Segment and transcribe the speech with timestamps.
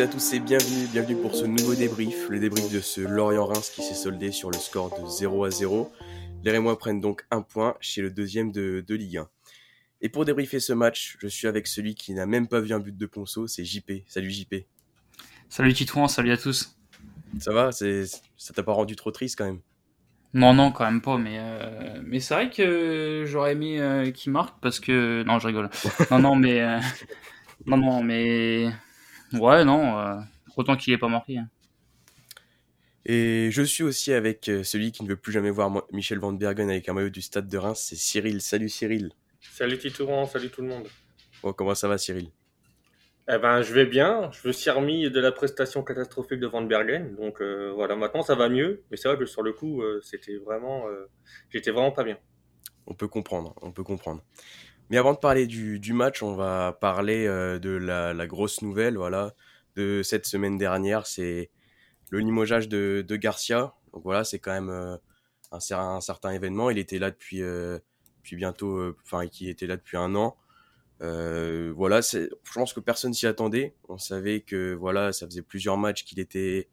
[0.00, 3.82] à tous et bienvenue, bienvenue pour ce nouveau débrief, le débrief de ce Lorient-Reims qui
[3.82, 5.92] s'est soldé sur le score de 0 à 0.
[6.42, 9.28] Les Rémois prennent donc un point chez le deuxième de, de Ligue 1.
[10.00, 12.78] Et pour débriefer ce match, je suis avec celui qui n'a même pas vu un
[12.78, 13.92] but de Ponceau, c'est JP.
[14.06, 14.54] Salut JP.
[15.50, 16.78] Salut Titouan, salut à tous.
[17.38, 17.70] Ça va?
[17.70, 19.60] Ça t'a pas rendu trop triste quand même?
[20.32, 24.32] Non, non, quand même pas, mais, euh, mais c'est vrai que j'aurais aimé euh, qu'il
[24.32, 25.24] marque parce que.
[25.24, 25.68] Non, je rigole.
[26.10, 26.62] non, non, mais.
[26.62, 26.78] Euh,
[27.66, 28.70] non, non, mais.
[29.32, 30.22] Ouais, non,
[30.56, 31.38] autant qu'il ait pas marqué.
[31.38, 31.48] Hein.
[33.06, 36.68] Et je suis aussi avec celui qui ne veut plus jamais voir Michel Van Bergen
[36.70, 38.40] avec un maillot du stade de Reims, c'est Cyril.
[38.40, 39.12] Salut Cyril.
[39.40, 40.86] Salut Titouan, salut tout le monde.
[41.42, 42.30] Bon, comment ça va Cyril?
[43.32, 44.30] Eh ben, je vais bien.
[44.32, 47.14] Je me suis remis de la prestation catastrophique de Van Bergen.
[47.14, 48.82] Donc euh, voilà, maintenant ça va mieux.
[48.90, 51.08] Mais c'est vrai que sur le coup, euh, c'était vraiment, euh,
[51.48, 52.18] j'étais vraiment pas bien.
[52.86, 54.22] On peut comprendre, on peut comprendre.
[54.90, 59.34] Mais avant de parler du, match, on va parler de la, grosse nouvelle, voilà,
[59.76, 61.06] de cette semaine dernière.
[61.06, 61.50] C'est
[62.10, 63.74] le limogeage de, Garcia.
[63.92, 65.00] Donc voilà, c'est quand même un,
[65.52, 66.70] un, certain événement.
[66.70, 70.36] Il était là depuis, depuis bientôt, enfin, qui était là depuis un an.
[71.02, 73.74] Euh, voilà, je pense que personne s'y attendait.
[73.88, 76.68] On savait que voilà, ça faisait plusieurs matchs qu'il était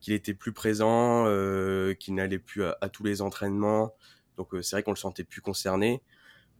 [0.00, 3.94] qu'il était plus présent, euh, qu'il n'allait plus à, tous les entraînements.
[4.36, 6.02] Donc euh, c'est vrai qu'on le sentait plus concerné.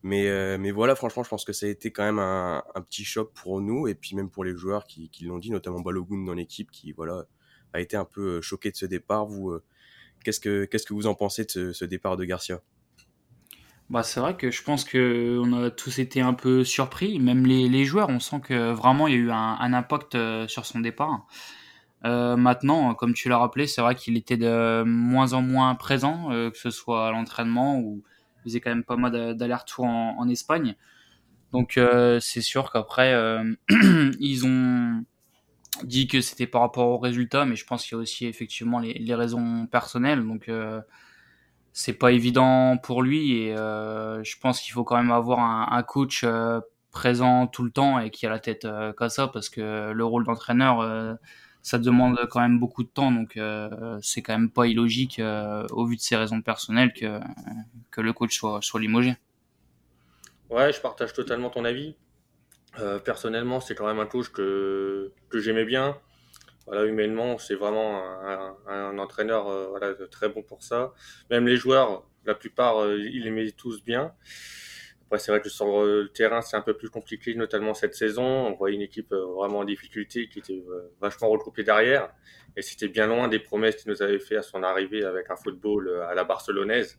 [0.07, 3.05] Mais, euh, mais voilà, franchement, je pense que ça a été quand même un, petit
[3.05, 6.35] choc pour nous et puis même pour les joueurs qui, l'ont dit, notamment Balogun dans
[6.35, 7.25] l'équipe qui voilà
[7.73, 9.27] a été un peu choqué de ce départ.
[9.27, 9.59] Vous,
[10.23, 12.63] qu'est-ce que que vous en pensez de ce, départ de Garcia?
[13.91, 17.45] Bah, c'est vrai que je pense que on a tous été un peu surpris, même
[17.45, 20.79] les, joueurs, on sent que vraiment il y a eu un, impact euh, sur son
[20.79, 21.27] départ.
[22.05, 26.31] Euh, maintenant, comme tu l'as rappelé, c'est vrai qu'il était de moins en moins présent,
[26.31, 28.05] euh, que ce soit à l'entraînement ou
[28.47, 30.77] faisait quand même pas mal d'allers-retours en, Espagne.
[31.53, 33.15] Donc euh, c'est sûr qu'après
[34.21, 35.05] ils ont
[35.85, 38.79] dit que c'était par rapport aux résultats, mais je pense qu'il y a aussi effectivement
[38.81, 40.27] les, raisons personnelles.
[40.27, 40.49] Donc
[41.79, 45.83] c'est pas évident pour lui et euh, je pense qu'il faut quand même avoir un,
[45.83, 46.59] coach euh,
[46.91, 50.05] présent tout le temps et qui a la tête euh, comme ça parce que le
[50.07, 51.13] rôle d'entraîneur euh,
[51.67, 55.21] ça demande quand même beaucoup de temps donc euh, c'est quand même pas illogique
[55.71, 57.21] au vu de ses raisons personnelles que
[57.91, 59.17] que le coach soit soit limogé.
[60.49, 61.97] Ouais, je partage totalement ton avis.
[63.05, 65.97] personnellement, c'est quand même un coach que que j'aimais bien
[66.67, 68.03] voilà, humainement, c'est vraiment
[68.67, 70.93] un, entraîneur euh, voilà, très bon pour ça.
[71.31, 74.13] Même les joueurs, la plupart, euh, ils les tous bien.
[75.07, 77.95] Après, c'est vrai que sur euh, le terrain, c'est un peu plus compliqué, notamment cette
[77.95, 78.25] saison.
[78.25, 80.63] On voyait une équipe vraiment en difficulté qui était
[81.01, 82.11] vachement regroupée derrière.
[82.57, 85.37] Et c'était bien loin des promesses qu'il nous avait fait à son arrivée avec un
[85.37, 86.99] football à la barcelonaise.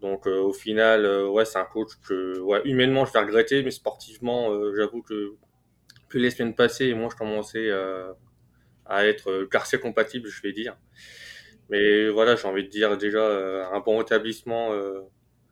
[0.00, 4.50] Donc au final, ouais, c'est un coach que ouais, humainement je vais regretter, mais sportivement,
[4.74, 5.34] j'avoue que
[6.08, 7.70] plus les semaines passées, moi je commençais
[8.86, 10.76] à être euh, Garcia compatible, je vais dire.
[11.70, 15.00] Mais voilà, j'ai envie de dire déjà euh, un bon établissement euh,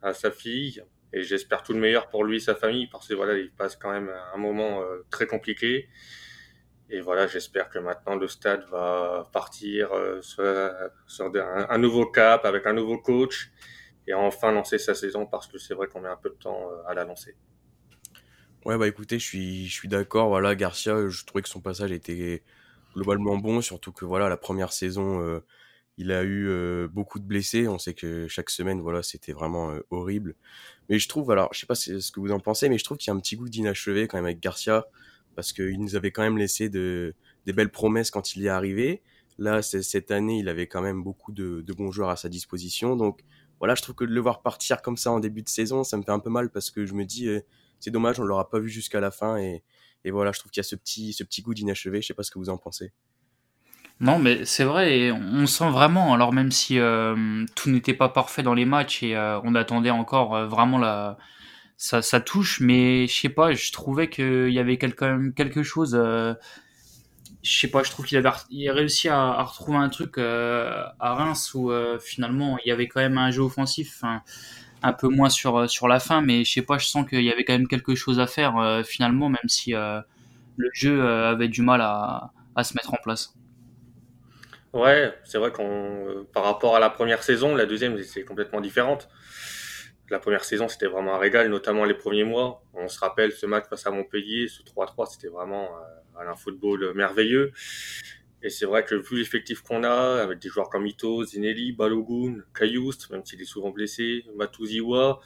[0.03, 3.15] à sa fille et j'espère tout le meilleur pour lui et sa famille parce que
[3.15, 5.88] voilà, il passe quand même un moment très compliqué.
[6.88, 9.91] Et voilà, j'espère que maintenant le stade va partir
[10.22, 13.50] sur, un, nouveau cap avec un nouveau coach
[14.06, 16.69] et enfin lancer sa saison parce que c'est vrai qu'on met un peu de temps
[16.87, 17.37] à la lancer.
[18.65, 20.28] Ouais, bah écoutez, je suis, je suis d'accord.
[20.28, 22.42] Voilà, Garcia, je trouvais que son passage était
[22.94, 25.41] globalement bon, surtout que voilà la première saison, euh,
[26.00, 27.69] il a eu beaucoup de blessés.
[27.69, 30.34] On sait que chaque semaine, voilà, c'était vraiment horrible.
[30.88, 32.97] Mais je trouve, alors, je sais pas ce que vous en pensez, mais je trouve
[32.97, 34.87] qu'il y a un petit goût d'inachevé quand même avec Garcia,
[35.37, 37.15] parce qu'il nous avait quand même laissé de,
[37.47, 39.03] des belles promesses quand il y est arrivé.
[39.39, 42.97] Là, cette année, il avait quand même beaucoup de, bons joueurs à sa disposition.
[42.97, 43.21] Donc,
[43.59, 45.97] voilà, je trouve que de le voir partir comme ça en début de saison, ça
[45.99, 47.28] me fait un peu mal parce que je me dis,
[47.78, 49.62] c'est dommage, on l'aura pas vu jusqu'à la fin et,
[50.05, 52.00] et voilà, je trouve qu'il y a ce petit, ce petit goût d'inachevé.
[52.00, 52.93] Je sais pas ce que vous en pensez.
[54.00, 58.42] Non, mais c'est vrai, on sent vraiment, alors même si euh, tout n'était pas parfait
[58.42, 61.19] dans les matchs et euh, on attendait encore euh, vraiment la,
[61.77, 65.95] ça, ça touche, mais je sais pas, je trouvais qu'il y avait quelque, quelque chose,
[65.95, 70.95] je sais pas, je trouve qu'il avait il a réussi à, retrouver un truc à
[71.01, 71.71] Reims où
[72.01, 74.03] finalement il y avait quand même un jeu offensif
[74.83, 77.45] un peu moins sur la fin, mais je sais pas, je sens qu'il y avait
[77.45, 82.65] quand même quelque chose à faire finalement, même si le jeu avait du mal à
[82.65, 83.34] se mettre en place.
[84.72, 89.09] Ouais, c'est vrai qu'on par rapport à la première saison, la deuxième c'est complètement différente.
[90.11, 92.65] La première saison, c'était vraiment un régal, notamment les premiers mois.
[92.75, 95.71] On se rappelle ce match face à Montpellier, ce 3-3, c'était vraiment
[96.19, 97.53] un football merveilleux.
[98.43, 102.39] Et c'est vrai que vu l'effectif qu'on a, avec des joueurs comme Ito, Zinelli, Balogun,
[102.55, 105.21] Kayoust, même s'il est souvent blessé, Matuziwa,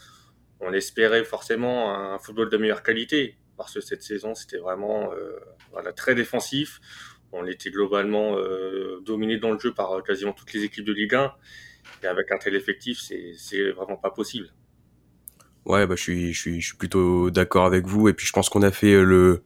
[0.61, 3.37] on espérait forcément un football de meilleure qualité.
[3.57, 5.39] Parce que cette saison, c'était vraiment euh,
[5.71, 6.81] voilà, très défensif.
[7.35, 8.37] On était globalement
[9.05, 11.33] dominé dans le jeu par quasiment toutes les équipes de Ligue 1.
[12.03, 13.01] Et avec un tel effectif,
[13.37, 14.49] c'est vraiment pas possible.
[15.65, 18.09] Ouais, bah, je suis, je suis, je suis plutôt d'accord avec vous.
[18.09, 19.43] Et puis, je pense qu'on a fait le,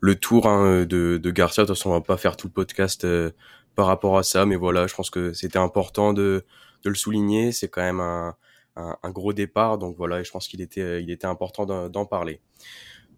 [0.00, 1.62] le tour hein, de, de Garcia.
[1.62, 3.30] De toute façon, on va pas faire tout le podcast euh,
[3.74, 4.44] par rapport à ça.
[4.44, 6.44] Mais voilà, je pense que c'était important de,
[6.84, 7.52] de le souligner.
[7.52, 8.36] C'est quand même un,
[8.76, 9.78] un, un, gros départ.
[9.78, 12.40] Donc voilà, je pense qu'il était, il était important d'en parler.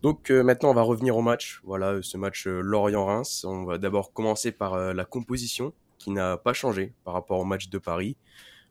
[0.02, 1.60] Donc euh, maintenant, on va revenir au match.
[1.64, 3.44] Voilà, ce match euh, Lorient-Reims.
[3.44, 7.69] On va d'abord commencer par la composition qui n'a pas changé par rapport au match
[7.69, 8.16] de Paris.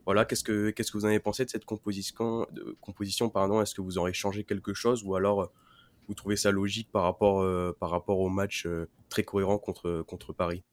[0.06, 2.48] Voilà, qu'est-ce que qu'est-ce que vous en avez pensé de cette composition
[2.80, 3.32] composition
[3.62, 5.04] Est-ce que vous aurez changé quelque chose?
[5.04, 5.48] Ou alors euh,
[6.08, 10.04] vous trouvez ça logique par rapport euh, par rapport au match euh, très cohérent contre
[10.08, 10.64] contre Paris?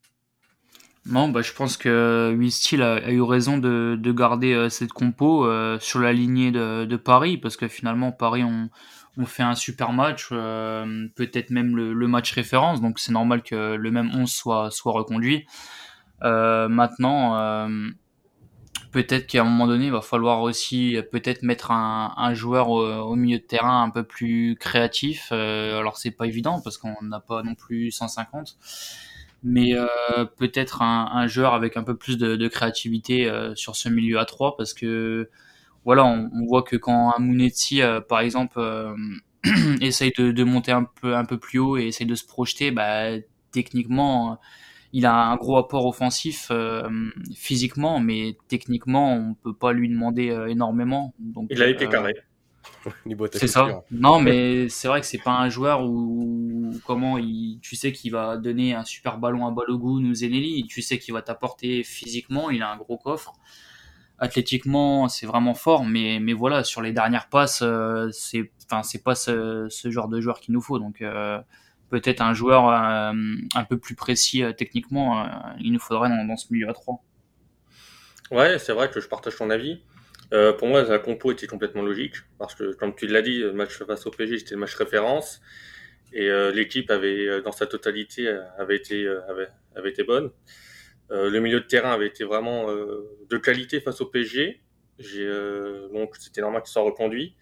[1.05, 5.45] Non, bah, je pense que Wistil a, a, eu raison de, de garder cette compo
[5.81, 8.69] sur la lignée de, de, Paris, parce que finalement, Paris ont,
[9.17, 13.91] on fait un super match, peut-être même le, match référence, donc c'est normal que le
[13.91, 15.45] même 11 soit, reconduit.
[16.21, 17.67] maintenant,
[18.93, 23.39] peut-être qu'à un moment donné, il va falloir aussi peut-être mettre un, joueur au, milieu
[23.39, 25.29] de terrain un peu plus créatif.
[25.31, 28.57] Euh, alors c'est pas évident parce qu'on n'a pas non plus 150,
[29.43, 33.89] mais euh, peut-être un, joueur avec un peu plus de, de créativité euh, sur ce
[33.89, 35.29] milieu à 3 parce que
[35.85, 38.95] voilà, on, on voit que quand un Munetsi, euh, par exemple, euh,
[39.81, 42.71] essaye de, de, monter un peu un peu plus haut et essaye de se projeter,
[42.71, 43.17] bah,
[43.51, 44.39] techniquement
[44.93, 46.87] il a un gros apport offensif euh,
[47.35, 51.15] physiquement, mais techniquement, on peut pas lui demander euh, énormément.
[51.17, 52.13] Donc, il a été euh, carré.
[53.33, 53.83] c'est ça.
[53.89, 58.11] Non, mais c'est vrai que c'est pas un joueur où comment il, tu sais qu'il
[58.11, 60.63] va donner un super ballon à Balogun ou Zenelli.
[60.67, 62.51] Tu sais qu'il va t'apporter physiquement.
[62.51, 63.33] Il a un gros coffre.
[64.23, 67.63] Athlétiquement, c'est vraiment fort, mais mais voilà, sur les dernières passes,
[68.11, 70.79] c'est enfin c'est pas ce, ce, genre de joueur qu'il nous faut.
[70.79, 71.01] Donc
[71.93, 73.13] peut-être un joueur euh,
[73.53, 75.27] un peu plus précis euh, techniquement, euh,
[75.59, 77.03] il nous faudrait dans, ce milieu à 3.
[78.31, 79.83] Ouais, c'est vrai que je partage ton avis.
[80.57, 83.77] pour moi, la compo était complètement logique parce que, comme tu l'as dit, le match
[83.77, 85.39] face au PSG, c'était le match référence
[86.13, 88.27] et l'équipe avait, dans sa totalité,
[88.57, 90.31] avait été, avait, avait été bonne.
[91.09, 94.61] Le milieu de terrain avait été vraiment de qualité face au PSG.
[95.93, 97.35] donc, c'était normal qu'il soit reconduit.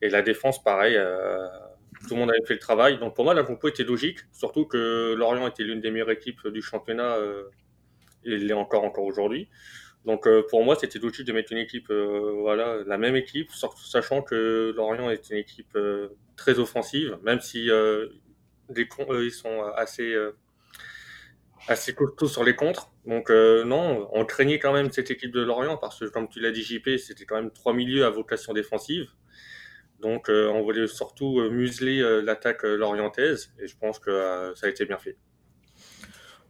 [0.00, 0.96] Et la défense, pareil,
[2.06, 2.98] tout le monde avait fait le travail.
[2.98, 6.46] Donc pour moi, la compo était logique, surtout que Lorient était l'une des meilleures équipes
[6.48, 7.44] du championnat euh,
[8.24, 9.48] et l'est encore encore aujourd'hui.
[10.04, 13.50] Donc euh, pour moi, c'était logique de mettre une équipe, euh, voilà, la même équipe,
[13.52, 18.08] sachant que Lorient est une équipe euh, très offensive, même si euh,
[18.68, 18.86] des
[19.22, 20.14] ils sont assez
[21.68, 22.90] assez costauds sur les contres.
[23.06, 26.50] Donc non, on craignait quand même cette équipe de Lorient parce que comme tu l'as
[26.50, 29.08] dit JP, c'était quand même trois milieux à vocation défensive.
[30.00, 34.66] Donc euh, on voulait surtout euh, museler euh, l'attaque lorientaise et je pense que ça
[34.66, 35.16] a été bien fait.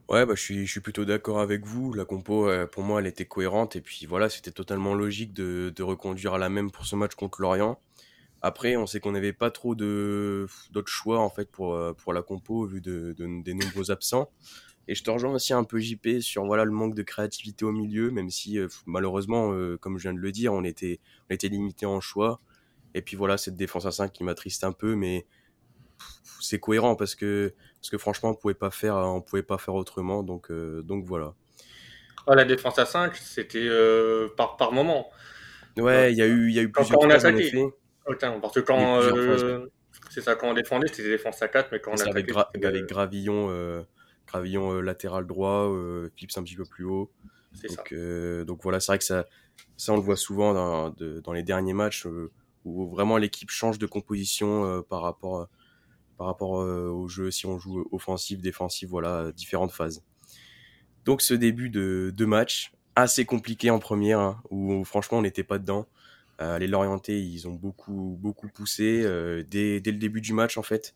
[0.09, 1.93] Ouais, bah, je, suis, je suis plutôt d'accord avec vous.
[1.93, 3.77] La compo, pour moi, elle était cohérente.
[3.77, 7.43] Et puis voilà, c'était totalement logique de, reconduire à la même pour ce match contre
[7.43, 7.79] Lorient.
[8.41, 12.65] Après, on sait qu'on n'avait pas trop d'autres choix en fait pour, pour la compo
[12.65, 14.31] vu de, de, des nombreux absents.
[14.89, 17.73] Et je te rejoins aussi un peu JP sur voilà le manque de créativité au
[17.73, 21.85] milieu, même si malheureusement, comme je viens de le dire, on était, on était limité
[21.85, 22.41] en choix.
[22.95, 25.27] Et puis voilà, cette défense à 5 qui m'attriste un peu, mais
[26.41, 29.75] c'est cohérent parce que, parce que franchement, on pouvait pas faire, on pouvait pas faire
[29.75, 30.23] autrement.
[30.23, 31.35] Donc, euh, donc voilà.
[32.27, 35.11] Ah, la défense à 5, c'était euh, par, par moment.
[35.77, 37.53] Ouais, il y a eu, y a eu plusieurs quand on attaquait.
[38.41, 39.67] parce que quand, euh,
[40.11, 42.11] c'est ça, quand on défendait, c'était défense à 4, mais quand on attaquait.
[42.11, 43.85] Avec, gra avec Gravillon,
[44.29, 45.71] euh, Gravillon latéral droit,
[46.17, 47.11] Philips un petit peu plus haut.
[47.69, 48.45] Donc, ça.
[48.45, 49.27] donc voilà, c'est vrai que ça,
[49.77, 52.07] ça on le voit souvent dans, de, dans les derniers matchs
[52.69, 55.45] où vraiment l'équipe change de composition euh, par rapport, euh,
[56.17, 60.03] par rapport euh, au jeu, si on joue offensif, défensif, voilà, différentes phases.
[61.05, 65.45] Donc ce début de, de match, assez compliqué en première, hein, où, franchement on n'était
[65.45, 65.87] pas dedans.
[66.41, 70.57] Euh, les Lorientais, ils ont beaucoup, beaucoup poussé euh, dès, dès, le début du match
[70.57, 70.95] en fait.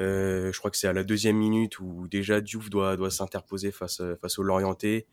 [0.00, 3.70] Euh, je crois que c'est à la deuxième minute où déjà Diouf doit, doit s'interposer
[3.70, 5.06] face, face aux Lorientais.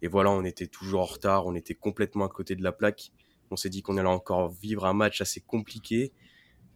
[0.00, 3.12] Et voilà, on était toujours en retard, on était complètement à côté de la plaque.
[3.50, 6.12] On s'est dit qu'on allait encore vivre un match assez compliqué.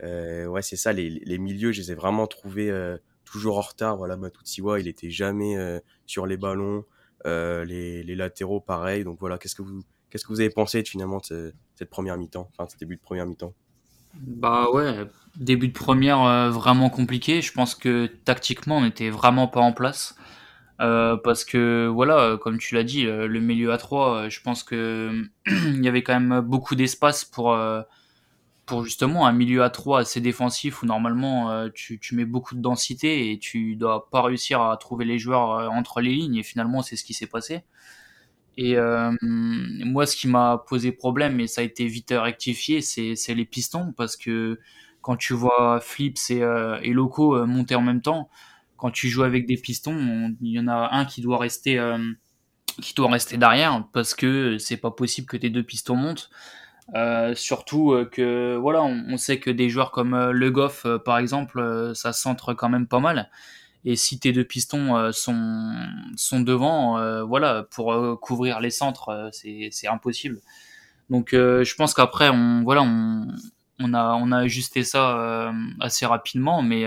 [0.03, 3.63] Euh, ouais, c'est ça, les, les, milieux, je les ai vraiment trouvés euh, toujours en
[3.63, 3.97] retard.
[3.97, 6.85] Voilà, Matutsiwa, il était jamais euh, sur les ballons.
[7.27, 9.05] Euh, les, les, latéraux, pareil.
[9.05, 12.51] Donc voilà, qu'est-ce que vous, qu'est-ce que vous avez pensé finalement de cette première mi-temps,
[12.53, 13.55] enfin, ce début de première mi-temps?
[14.15, 17.43] Bah ouais, début de première euh, vraiment compliqué.
[17.43, 20.17] Je pense que tactiquement, on n'était vraiment pas en place.
[20.81, 25.25] Euh, parce que voilà, comme tu l'as dit, le milieu à 3, je pense que
[25.47, 27.57] il y avait quand même beaucoup d'espace pour
[28.65, 32.61] pour justement un milieu à 3 assez défensif où normalement tu, tu, mets beaucoup de
[32.61, 36.83] densité et tu dois pas réussir à trouver les joueurs entre les lignes et finalement
[36.83, 37.65] c'est ce qui s'est passé.
[38.59, 38.77] Et
[39.11, 43.93] moi ce qui m'a posé problème et ça a été vite rectifié c'est les pistons
[43.97, 44.61] parce que
[45.01, 46.43] quand tu vois Flips et,
[46.83, 48.29] et Loco monter en même temps,
[48.77, 51.81] quand tu joues avec des pistons, il y en a un qui doit rester
[52.81, 56.31] qui doit rester derrière parce que c'est pas possible que tes deux pistons montent.
[56.95, 61.19] Euh, surtout euh, que voilà, on, sait que des joueurs comme euh, Le Goff par
[61.19, 63.31] exemple, ça centre quand même pas mal.
[63.85, 65.73] Et si tes deux pistons sont
[66.17, 70.39] sont devant, voilà, pour couvrir les centres, c'est c'est impossible.
[71.11, 73.27] Donc je pense qu'après on voilà on
[73.81, 76.87] on a on a ajusté ça assez rapidement, mais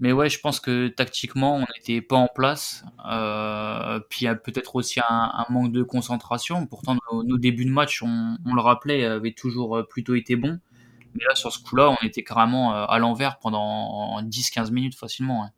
[0.00, 2.84] mais ouais, je pense que tactiquement, on n'était pas en place.
[3.06, 6.66] Euh, puis il y a peut-être aussi un, manque de concentration.
[6.66, 10.58] Pourtant, nos, débuts de match, on, le rappelait, avaient toujours euh, plutôt été bons.
[11.14, 15.42] Mais là, sur ce coup-là, on était carrément euh, à l'envers pendant 10-15 minutes facilement.
[15.42, 15.48] Ouais.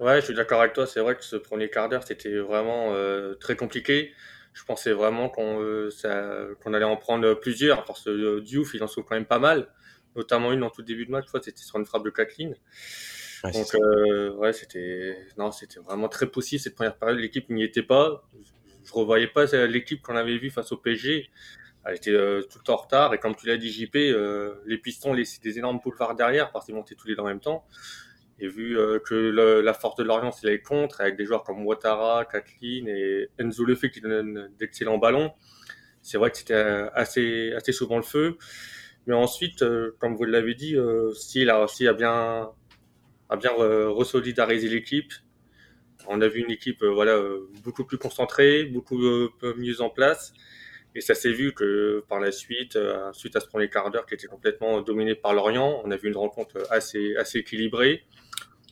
[0.00, 0.86] Je suis d'accord avec toi.
[0.86, 2.94] C'est vrai que ce premier quart d'heure, c'était vraiment
[3.40, 4.12] très compliqué.
[4.52, 5.88] Je pensais vraiment qu'on
[6.74, 9.68] allait en prendre plusieurs parce que Diouf, il en sauve quand même pas mal
[10.16, 12.54] notamment une en tout début de match, c'était sur une frappe de Kathleen.
[13.44, 17.18] Donc, euh, ouais, c'était, non, c'était vraiment très possible cette première période.
[17.18, 18.28] L'équipe n'y était pas.
[18.84, 21.30] Je revoyais pas l'équipe qu'on avait vue face au PSG.
[21.86, 23.14] Elle était euh, tout le temps en retard.
[23.14, 26.66] Et comme tu l'as dit, JP, euh, les Pistons laissaient des énormes boulevards derrière parce
[26.66, 27.64] qu'ils montaient tous les deux en même temps.
[28.40, 29.14] Et vu que
[29.62, 33.64] la force de Lorient, c'est les contre, avec des joueurs comme Ouattara, Kathleen et Enzo
[33.64, 35.32] Lefebvre qui donnent d'excellents ballons,
[36.02, 38.38] c'est vrai que c'était assez, assez souvent le feu.
[39.06, 42.50] Mais ensuite, euh, comme vous l'avez dit, euh, s'il a, a bien,
[43.28, 45.12] a bien resolidarisé l'équipe,
[46.08, 47.20] on a vu une équipe euh, voilà,
[47.62, 48.98] beaucoup plus concentrée, beaucoup
[49.56, 50.32] mieux en place.
[50.94, 52.76] Et ça s'est vu que par la suite,
[53.12, 56.08] suite à ce premier quart d'heure qui était complètement dominé par Lorient, on a vu
[56.08, 58.02] une rencontre assez équilibrée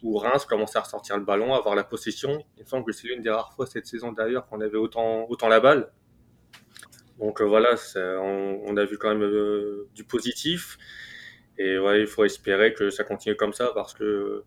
[0.03, 2.45] où Reims commençait à ressortir le ballon, à avoir la possession.
[2.57, 5.27] Il me semble que c'est l'une des rares fois cette saison d'ailleurs qu'on avait autant,
[5.49, 5.91] la balle.
[7.19, 10.79] Donc euh, voilà, on, a vu quand même euh, du positif.
[11.59, 14.45] Et ouais, il faut espérer que ça continue comme ça parce que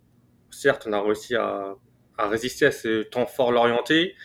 [0.49, 1.75] certes, on a réussi à,
[2.17, 4.15] résister à ce temps fort l'orienté,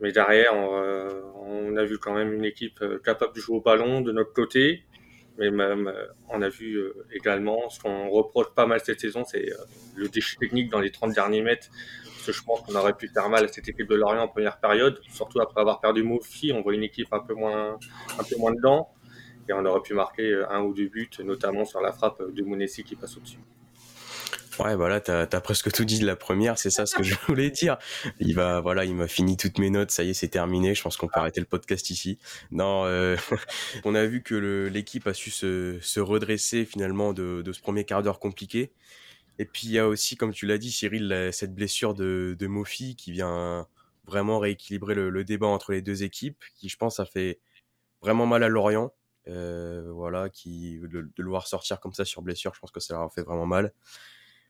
[0.00, 4.00] mais derrière, on, a vu quand même une équipe euh, capable de jouer au ballon
[4.00, 4.84] de notre côté.
[5.38, 5.92] Mais même,
[6.28, 6.80] on a vu
[7.12, 9.50] également ce qu'on reproche pas mal cette saison, c'est
[9.96, 11.68] le déchet technique dans les 30 derniers mètres.
[12.26, 15.00] Je pense qu'on aurait pu faire mal à cette équipe de Lorient en première période,
[15.10, 17.78] surtout après avoir perdu Mofi, on voit une équipe un peu moins,
[18.18, 18.88] un peu moins dedans,
[19.48, 22.84] et on aurait pu marquer un ou deux buts, notamment sur la frappe de Mounessi
[22.84, 23.40] qui passe au-dessus.
[24.58, 27.14] Ouais, voilà, t'as as presque tout dit de la première, c'est ça ce que je
[27.28, 27.76] voulais dire.
[28.20, 30.74] Il va, voilà, il m'a fini toutes mes notes, ça y est, c'est terminé.
[30.74, 32.18] Je pense qu'on peut arrêter le podcast ici.
[32.50, 33.16] Non, euh,
[33.84, 37.84] on a vu que l'équipe a su se, se redresser finalement de, de, ce premier
[37.84, 38.72] quart d'heure compliqué.
[39.38, 42.94] Et puis il y a aussi, comme tu l'as dit, Cyril, cette blessure de, de
[42.94, 43.66] qui vient
[44.06, 47.40] vraiment rééquilibrer le, débat entre les deux équipes, qui je pense a fait
[48.02, 48.92] vraiment mal à Lorient.
[49.26, 52.92] Euh, voilà, qui de, le voir sortir comme ça sur blessure, je pense que ça
[52.94, 53.72] leur a fait vraiment mal.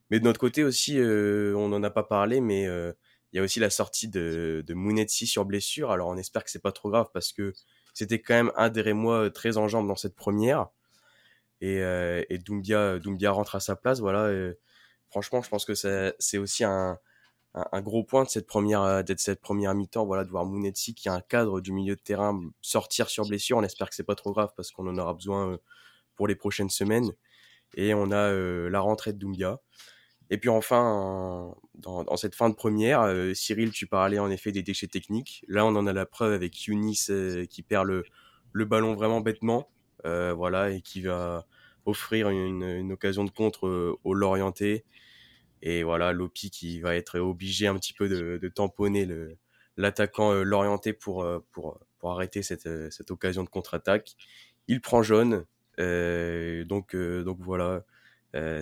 [0.09, 2.93] Mais de notre côté aussi, euh, on n'en a pas parlé, mais euh,
[3.33, 5.91] il y a aussi la sortie de, de Mounetsi sur blessure.
[5.91, 7.53] Alors on espère que c'est pas trop grave parce que
[7.93, 10.67] c'était quand même un des Rémois très en jambes dans cette première.
[11.61, 11.77] Et,
[12.29, 13.99] et Doumbia, Doumbia rentre à sa place.
[13.99, 14.29] Voilà,
[15.09, 16.99] franchement, je pense que c'est aussi un,
[17.81, 21.13] gros point de cette première, euh, cette première mi-temps, voilà, de voir Mounetsi qui a
[21.13, 23.57] un cadre du milieu de terrain sortir sur blessure.
[23.57, 25.57] On espère que c'est pas trop grave parce qu'on en aura besoin euh,
[26.15, 27.11] pour les prochaines semaines.
[27.75, 29.61] Et on a euh, la rentrée de Doumbia.
[30.29, 34.87] Et puis enfin, dans, cette fin de première, Cyril, tu parlais en effet des déchets
[34.87, 35.45] techniques.
[35.47, 37.07] Là, on en a la preuve avec Younis
[37.49, 38.03] qui perd le,
[38.51, 39.69] le ballon vraiment bêtement,
[40.03, 41.45] voilà, et qui va
[41.85, 44.83] offrir une, une occasion de contre au Lorientais.
[45.61, 49.07] Et voilà, Lopi qui va être obligé un petit peu de, de tamponner
[49.77, 54.15] l'attaquant euh, l'orienter pour, euh, pour, pour arrêter cette, euh, cette occasion de contre-attaque.
[54.67, 55.45] Il prend jaune.
[55.77, 57.83] donc, donc voilà,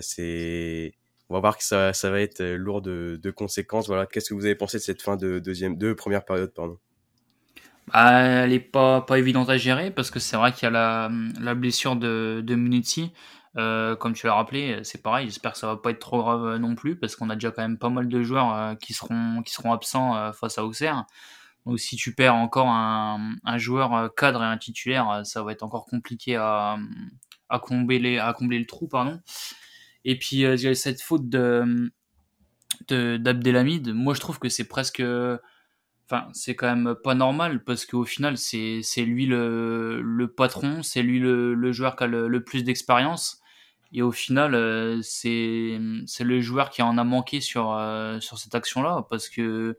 [0.00, 0.94] c'est
[1.30, 3.86] on va voir que ça, va être lourd de, conséquences.
[3.86, 6.78] Voilà, qu'est-ce que vous avez pensé de cette fin de deuxième, de première période, pardon?
[7.88, 11.54] Bah, Elle est pas, évidente à gérer parce que c'est vrai qu'il y a la,
[11.54, 12.54] blessure de, de.
[13.56, 15.26] Euh, comme tu l'as rappelé, c'est pareil.
[15.26, 17.52] J'espère que ça va pas être trop grave euh, non plus parce qu'on a déjà
[17.52, 21.04] quand même pas mal de joueurs euh, qui seront absents face à Auxerre.
[21.64, 25.86] Donc si tu perds encore un, joueur cadre et un titulaire, ça va être encore
[25.86, 26.76] compliqué à,
[27.48, 29.20] à combler à combler le trou pardon.
[30.04, 31.90] Et puis il y a cette faute de
[32.88, 33.92] d'Abdelhamid.
[33.94, 35.02] Moi je trouve que c'est presque
[36.06, 41.02] Enfin, c'est quand même pas normal parce qu'au final, c'est lui le, le patron, c'est
[41.02, 43.40] lui le, joueur qui a le, plus d'expérience.
[43.92, 48.54] Et au final, euh, c'est le joueur qui en a manqué sur, euh, sur cette
[48.54, 49.78] action-là parce que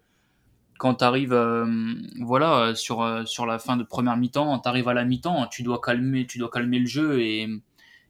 [0.79, 4.93] quand tu arrives euh, voilà, sur, sur la fin de première mi-temps, tu arrives à
[4.93, 7.47] la mi-temps, tu dois calmer, tu dois calmer le jeu et,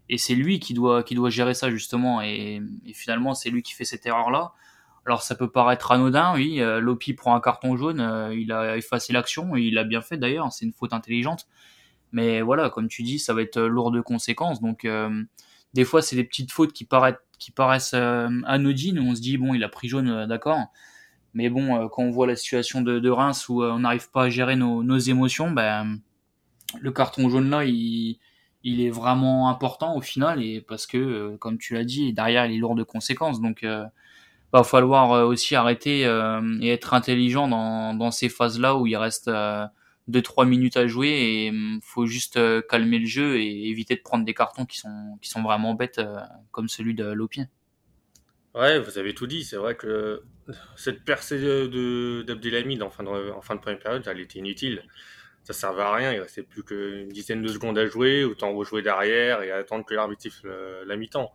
[0.09, 2.21] et c'est lui qui doit, qui doit gérer ça justement.
[2.21, 2.61] Et,
[2.93, 4.53] finalement, c'est lui qui fait cette erreur-là.
[5.05, 6.61] Alors ça peut paraître anodin, oui.
[6.61, 10.01] Euh, Lopi prend un carton jaune, euh, il a effacé l'action, et il a bien
[10.01, 11.47] fait d'ailleurs, c'est une faute intelligente.
[12.11, 14.61] Mais voilà, comme tu dis, ça va être lourd de conséquences.
[14.61, 15.23] Donc euh,
[15.73, 19.69] des fois, c'est des petites fautes qui paraissent, anodines, on se dit, bon, il a
[19.69, 20.59] pris jaune, d'accord.
[21.33, 24.55] Mais bon, quand on voit la situation de, Reims où on n'arrive pas à gérer
[24.55, 25.99] nos, émotions, ben,
[26.79, 28.17] le carton jaune là, il,
[28.65, 32.55] il est vraiment important au final, et parce que, comme tu l'as dit, derrière, il
[32.55, 33.39] est lourd de conséquences.
[33.39, 33.63] Donc
[34.55, 39.27] va falloir euh, aussi arrêter euh, et être intelligent dans, ces phases-là où il reste
[39.27, 39.29] 2-3
[40.09, 44.25] euh, minutes à jouer et il faut juste calmer le jeu et éviter de prendre
[44.25, 46.01] des cartons qui sont, qui sont vraiment bêtes
[46.51, 47.47] comme celui de Lopien.
[48.53, 49.43] Ouais, vous avez tout dit.
[49.43, 50.23] C'est vrai que
[50.77, 54.83] cette percée d'Abdelhamid en, de, en fin de première période, elle était inutile.
[55.45, 56.11] Ça servait à rien.
[56.11, 59.93] Il restait plus qu'une dizaine de secondes à jouer, autant rejouer derrière et attendre que
[59.93, 60.27] l'arbitre
[60.85, 61.33] la mi-temps.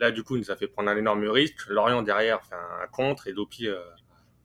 [0.00, 1.66] Là, du coup, il nous a fait prendre un énorme risque.
[1.68, 3.78] Lorient, derrière, fait un contre et Dopi euh,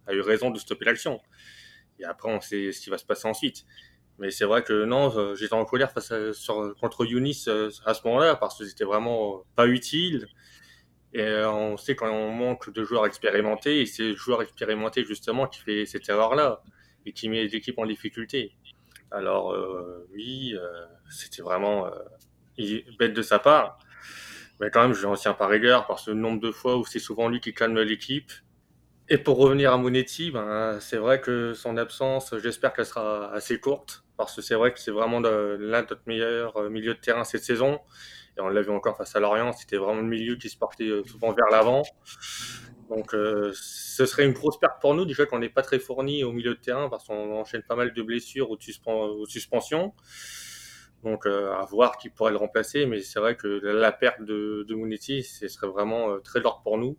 [0.06, 1.22] a eu raison de stopper l'action.
[1.98, 3.66] Et après, on sait ce qui va se passer ensuite.
[4.20, 6.14] Mais c'est vrai que non, euh, j'étais en colère face
[6.82, 10.28] contre Younis euh, à ce moment-là parce que c'était vraiment pas utile.
[11.14, 15.48] Et on sait quand on manque de joueurs expérimentés, et c'est le joueur expérimenté justement
[15.48, 16.62] qui fait cette erreur-là
[17.06, 18.52] et qui met l'équipe en difficulté.
[19.12, 19.56] Alors
[20.14, 20.56] oui,
[21.10, 21.90] c'était vraiment
[23.00, 23.80] bête de sa part.
[24.60, 27.00] Mais quand même, je l'ancien par rigueur parce que le nombre de fois où c'est
[27.00, 28.32] souvent lui qui calme l'équipe.
[29.08, 33.60] Et pour revenir à Monetti, ben, c'est vrai que son absence, j'espère qu'elle sera assez
[33.60, 37.00] courte parce que c'est vrai que c'est vraiment l'un de notre meilleurs euh, milieu de
[37.00, 37.80] terrain cette saison.
[38.38, 40.86] Et on l'a vu encore face à Lorient, c'était vraiment le milieu qui se portait
[40.86, 41.84] euh, souvent vers l'avant.
[42.90, 46.24] Donc euh, ce serait une grosse perte pour nous, déjà qu'on n'est pas très fourni
[46.24, 48.62] au milieu de terrain parce qu'on enchaîne pas mal de blessures ou de,
[49.28, 49.94] suspensions.
[51.04, 54.66] Donc euh, à voir qui pourrait le remplacer, mais c'est vrai que la perte de,
[54.68, 56.98] de ce serait vraiment euh, très lourd pour nous.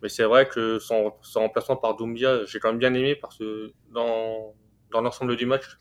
[0.00, 3.72] Mais c'est vrai que son, remplacement par Doumbia, j'ai quand même bien aimé parce que
[3.90, 4.54] dans,
[4.90, 5.80] dans l'ensemble du match,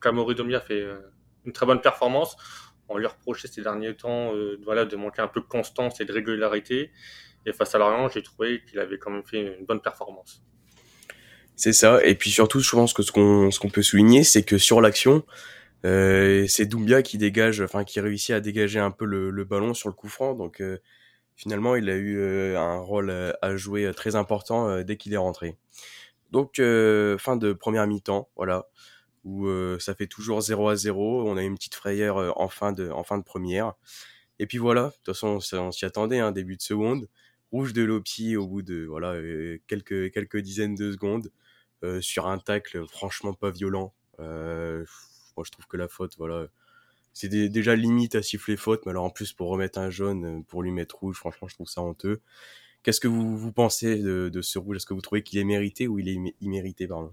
[0.00, 0.98] Kamori Doumbia fait euh,
[1.44, 2.36] une très bonne performance.
[2.90, 4.32] On lui reprochait ces derniers temps
[4.64, 6.90] voilà, de manquer un peu de constance et de régularité.
[7.48, 10.42] Et face à Lorient, j'ai trouvé qu'il avait quand même fait une bonne performance.
[11.56, 12.04] C'est ça.
[12.04, 15.24] Et puis surtout, je pense que ce qu'on ce peut souligner, c'est que sur l'action,
[15.86, 19.88] euh, c'est Doumbia qui dégage, enfin qui réussit à dégager un peu le, ballon sur
[19.88, 20.34] le coup franc.
[20.34, 20.78] Donc euh,
[21.36, 25.56] finalement, il a eu euh, un rôle à jouer très important dès qu'il est rentré.
[26.30, 28.66] Donc fin de première mi-temps, voilà,
[29.24, 29.48] où
[29.80, 31.28] ça fait toujours 0 à 0.
[31.28, 33.72] On a une petite frayeur en fin de en fin de première.
[34.38, 37.08] Et puis voilà, de toute façon, on, s'y attendait, hein, début de seconde.
[37.50, 39.14] Rouge de Lopi au bout de voilà
[39.66, 41.30] quelques quelques dizaines de secondes
[42.00, 43.94] sur un tacle franchement pas violent.
[44.20, 44.84] Euh,
[45.36, 46.46] moi, je trouve que la faute, voilà,
[47.12, 50.42] c'est déjà limite à siffler faute, mais alors en plus pour remettre un jaune, euh,
[50.48, 52.20] pour lui mettre rouge, franchement, je trouve ça honteux.
[52.82, 54.76] Qu'est-ce que vous, vous pensez de, ce rouge?
[54.76, 57.12] Est-ce que vous trouvez qu'il est mérité ou il est immérité, pardon?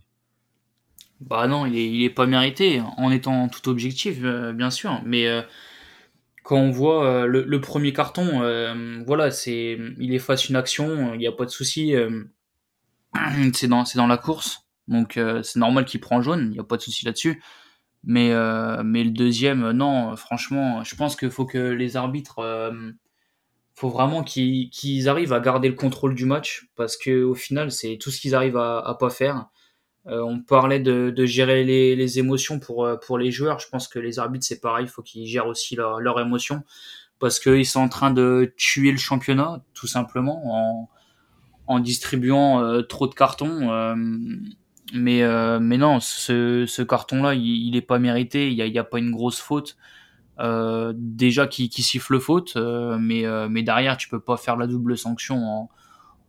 [1.22, 5.02] Bah non, il est, il est pas mérité, en étant tout objectif, euh, bien sûr.
[5.06, 5.42] Mais euh,
[6.46, 8.40] quand on voit le, premier carton,
[9.06, 11.94] voilà, c'est, il efface une action, il n'y a pas de souci.
[13.54, 16.78] c'est dans, dans la course, donc c'est normal qu'il prend jaune, il n'y a pas
[16.78, 17.42] de souci là-dessus.
[18.06, 22.92] Mais, euh, mais le deuxième, non, franchement, je pense qu'il faut que les arbitres, euh,
[23.74, 27.98] faut vraiment qu'ils arrivent à garder le contrôle du match parce que au final, c'est
[28.00, 29.48] tout ce qu'ils arrivent à, à pas faire.
[30.08, 33.60] Euh, on parlait de, de gérer les, les, émotions pour, euh, pour les joueurs.
[33.60, 36.64] Je pense que les arbitres, c'est pareil, il faut qu'ils gèrent aussi leurs leur émotions
[37.18, 40.90] parce qu'ils sont en train de tuer le championnat, tout simplement, en,
[41.68, 43.96] en distribuant euh, trop de cartons.
[44.94, 48.52] Mais, euh, mais non, ce, ce carton-là, il, il est pas mérité.
[48.52, 49.78] Il n'y a, y a pas une grosse faute.
[50.40, 54.58] Euh, déjà qui, qui siffle faute, euh, mais, euh, mais derrière, tu peux pas faire
[54.58, 55.70] la double sanction en,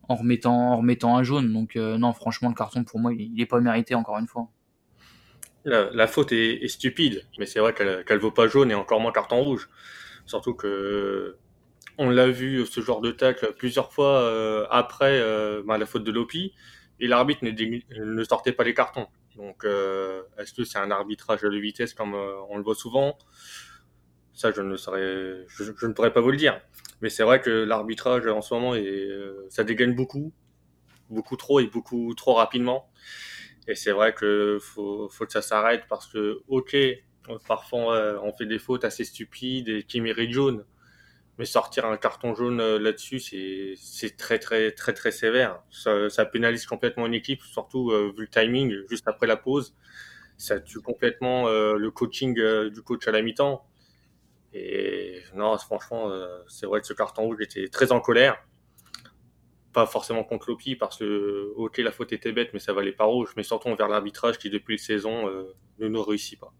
[0.09, 1.53] en, remettant, en remettant un jaune.
[1.53, 4.49] Donc euh, non, franchement, le carton, pour moi, il, est pas mérité, encore une fois.
[5.65, 9.11] La, faute est, stupide, mais c'est vrai qu'elle qu vaut pas jaune et encore moins
[9.11, 9.69] carton rouge.
[10.25, 11.37] Surtout que
[11.99, 15.21] on l'a vu ce genre de tacle plusieurs fois euh, après
[15.65, 16.53] bah, la faute de Lopi
[17.01, 17.51] et l'arbitre ne,
[18.05, 19.09] ne, sortait pas les cartons.
[19.37, 23.19] Donc, euh, est-ce que c'est un arbitrage de vitesse comme euh, on le voit souvent?
[24.33, 26.61] Ça, je ne je, ne pourrais pas vous le dire.
[27.01, 30.33] Mais c'est vrai que l'arbitrage en ce moment, euh, ça dégaine beaucoup,
[31.11, 32.91] beaucoup trop et beaucoup trop rapidement.
[33.69, 36.77] Et c'est vrai que faut, que ça s'arrête parce que, ok,
[37.49, 40.65] parfois on fait des fautes assez stupides et qui méritent jaune.
[41.39, 45.61] Mais sortir un carton jaune là-dessus, c'est très très très très sévère.
[45.71, 49.75] Ça, pénalise complètement une équipe, surtout vu le timing, juste après la pause.
[50.39, 52.35] Ça tue complètement le coaching
[52.71, 53.67] du coach à la mi-temps.
[54.59, 56.11] Et non, franchement,
[56.49, 58.43] c'est vrai que ce carton rouge était très en colère.
[59.75, 63.05] Pas forcément contre Loki parce que ok la faute était bête mais ça valait pas
[63.05, 63.35] rouge.
[63.37, 66.55] Mais surtout envers l'arbitrage qui depuis la saison euh, ne nous réussit pas.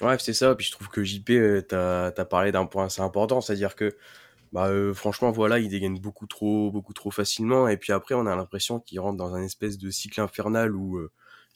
[0.00, 0.54] Ouais c'est ça.
[0.54, 3.40] Puis je trouve que JP euh, t'as as parlé d'un point assez important.
[3.40, 3.96] C'est à dire que
[4.52, 7.66] bah euh, franchement voilà il dégaine beaucoup trop beaucoup trop facilement.
[7.66, 11.00] Et puis après on a l'impression qu'il rentre dans un espèce de cycle infernal où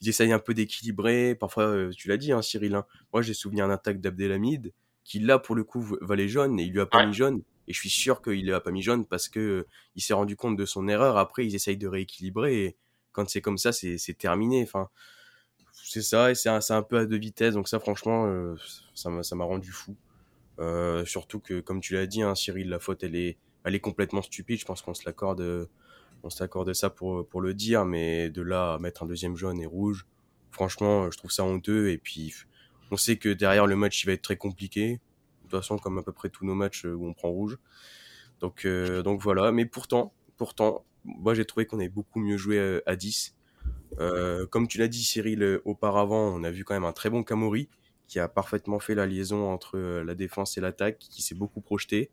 [0.01, 1.35] ils essayent un peu d'équilibrer.
[1.35, 2.85] Parfois tu l'as dit hein, Cyril hein.
[3.13, 4.73] moi j'ai souvenir un attaque d'Abdelhamid
[5.09, 7.73] qui là pour le coup valait jaune et il lui a pas mis jaune et
[7.73, 10.55] je suis sûr qu'il ne l'a pas mis jaune parce que il s'est rendu compte
[10.55, 11.17] de son erreur.
[11.17, 12.63] Après, ils essayent de rééquilibrer.
[12.63, 12.77] Et
[13.11, 14.61] quand c'est comme ça, c'est terminé.
[14.63, 14.89] Enfin,
[15.73, 16.29] c'est ça.
[16.29, 17.55] Et c'est un, un, peu à deux vitesses.
[17.55, 18.55] Donc ça, franchement, euh,
[18.93, 19.95] ça m'a rendu fou.
[20.59, 23.79] Euh, surtout que, comme tu l'as dit, hein, Cyril, la faute, elle est, elle est
[23.79, 24.59] complètement stupide.
[24.59, 25.69] Je pense qu'on se l'accorde,
[26.23, 27.85] on s'accorde ça pour, pour le dire.
[27.85, 30.07] Mais de là à mettre un deuxième jaune et rouge,
[30.51, 31.89] franchement, je trouve ça honteux.
[31.89, 32.33] Et puis,
[32.91, 34.99] on sait que derrière le match, il va être très compliqué
[35.49, 37.57] toute façon, comme à peu près tous nos matchs euh, où on prend rouge.
[38.39, 39.51] Donc, euh, donc voilà.
[39.51, 43.35] Mais pourtant, pourtant, moi j'ai trouvé qu'on avait beaucoup mieux joué euh, à, 10.
[44.51, 47.67] comme tu l'as dit, Cyril, auparavant, on a vu quand même un très bon Kamori
[48.07, 52.09] qui a parfaitement fait la liaison entre la défense et l'attaque, qui s'est beaucoup projeté.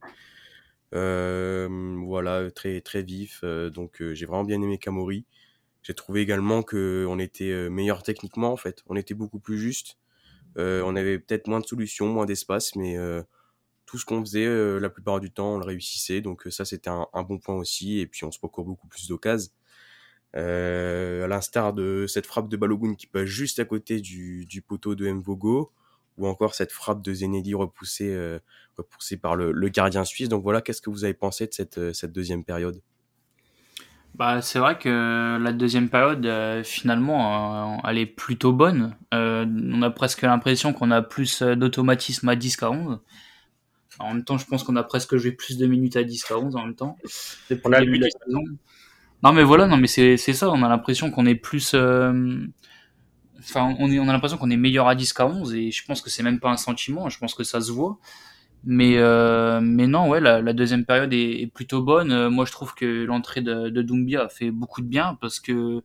[0.92, 3.44] voilà, très très vif.
[3.44, 5.24] donc j'ai vraiment bien aimé Kamori.
[5.82, 8.82] J'ai trouvé également que on était meilleur techniquement en fait.
[8.88, 9.96] On était beaucoup plus juste.
[10.58, 13.22] Euh, on avait peut-être moins de solutions, moins d'espace, mais euh,
[13.86, 16.20] tout ce qu'on faisait, euh, la plupart du temps, on le réussissait.
[16.20, 18.00] Donc ça, c'était un, bon point aussi.
[18.00, 19.52] Et puis on se procure beaucoup plus d'occasions.
[20.34, 25.10] à l'instar de cette frappe de Balogun qui passe juste à côté du, poteau de
[25.10, 25.72] Mvogo,
[26.18, 28.38] ou encore cette frappe de Zenedi repoussée,
[28.76, 30.28] repoussée par le, gardien suisse.
[30.28, 32.80] Donc voilà, qu'est-ce que vous avez pensé de cette deuxième période?
[34.16, 38.96] Bah, c'est vrai que la deuxième période, euh, finalement, euh, elle est plutôt bonne.
[39.12, 42.98] Euh, on a presque l'impression qu'on a plus d'automatisme à 10 qu'à 11.
[43.98, 46.38] En même temps, je pense qu'on a presque joué plus de minutes à 10 qu'à
[46.38, 46.96] 11 en même temps.
[47.64, 48.42] On a la saison.
[49.22, 50.50] Non, mais voilà, non, mais c'est ça.
[50.50, 51.74] On a l'impression qu'on est plus.
[51.74, 55.84] Enfin, on, est, on a l'impression qu'on est meilleur à 10 qu'à 11 et je
[55.84, 57.10] pense que c'est même pas un sentiment.
[57.10, 57.98] Je pense que ça se voit.
[58.68, 62.10] Mais, euh, mais non, ouais, la, deuxième période est, plutôt bonne.
[62.10, 65.38] Euh, moi, je trouve que l'entrée de, de Doumbia a fait beaucoup de bien parce
[65.38, 65.82] que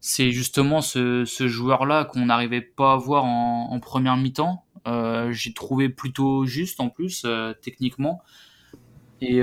[0.00, 4.64] c'est justement ce, ce joueur-là qu'on n'arrivait pas à voir en, première mi-temps.
[4.88, 7.26] Euh, J'ai trouvé plutôt juste en plus,
[7.60, 8.22] techniquement.
[9.20, 9.42] Et,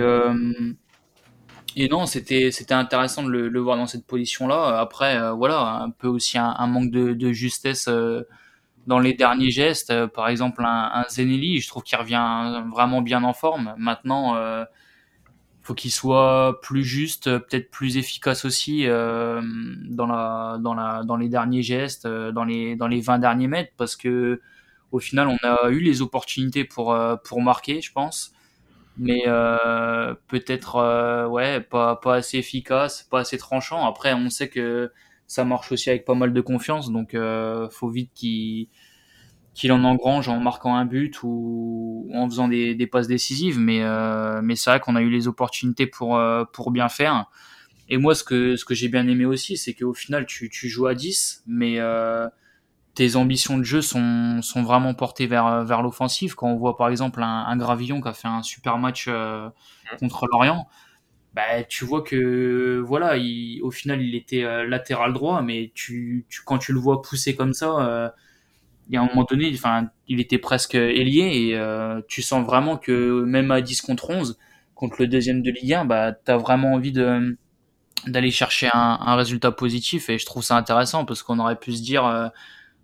[1.76, 4.80] et non, c'était intéressant de le, voir dans cette position-là.
[4.80, 7.88] Après, voilà, un peu aussi un, un manque de, de justesse
[8.88, 9.91] dans les derniers gestes.
[9.91, 13.74] Euh, par exemple, un, un Zenelli, je trouve qu'il revient vraiment bien en forme.
[13.78, 14.65] Maintenant, euh,
[15.62, 19.41] faut qu'il soit plus juste, peut-être plus efficace aussi euh,
[19.89, 24.41] dans les derniers gestes, euh, dans les dans les 20 derniers mètres, parce que
[24.91, 26.93] au final, on a eu les opportunités pour
[27.41, 28.34] marquer, je pense.
[28.98, 33.88] Mais euh, peut-être ouais pas assez efficace, pas assez tranchant.
[33.88, 34.91] Après, on sait que
[35.28, 38.68] ça marche aussi avec pas mal de confiance, donc euh, faut vite qu'il
[39.72, 43.60] en engrange en marquant un but ou en faisant des, passes décisives.
[43.60, 47.26] Mais, euh, mais c'est vrai qu'on a eu les opportunités pour, euh, pour bien faire.
[47.90, 50.70] Et moi, ce que, ce que j'ai bien aimé aussi, c'est qu'au final, tu, tu
[50.70, 52.28] joues à 10, mais euh,
[52.96, 56.36] tes ambitions de jeu sont, sont vraiment portées vers, vers l'offensive.
[56.36, 59.10] Quand on voit par exemple un, Gravillon qui a fait un super match
[60.00, 60.68] contre Lorient,
[61.34, 66.26] bah, tu vois que voilà, il, au final, il était euh, latéral droit, mais tu,
[66.30, 68.10] tu, quand tu le vois pousser comme ça, euh,
[68.88, 72.46] il y a un moment donné, enfin, il était presque ailier et euh, tu sens
[72.46, 74.38] vraiment que même à 10 contre 11,
[74.76, 77.38] contre le deuxième de Ligue 1, bah, tu as vraiment envie de
[78.08, 81.72] d'aller chercher un, un, résultat positif et je trouve ça intéressant parce qu'on aurait pu
[81.72, 82.28] se dire euh,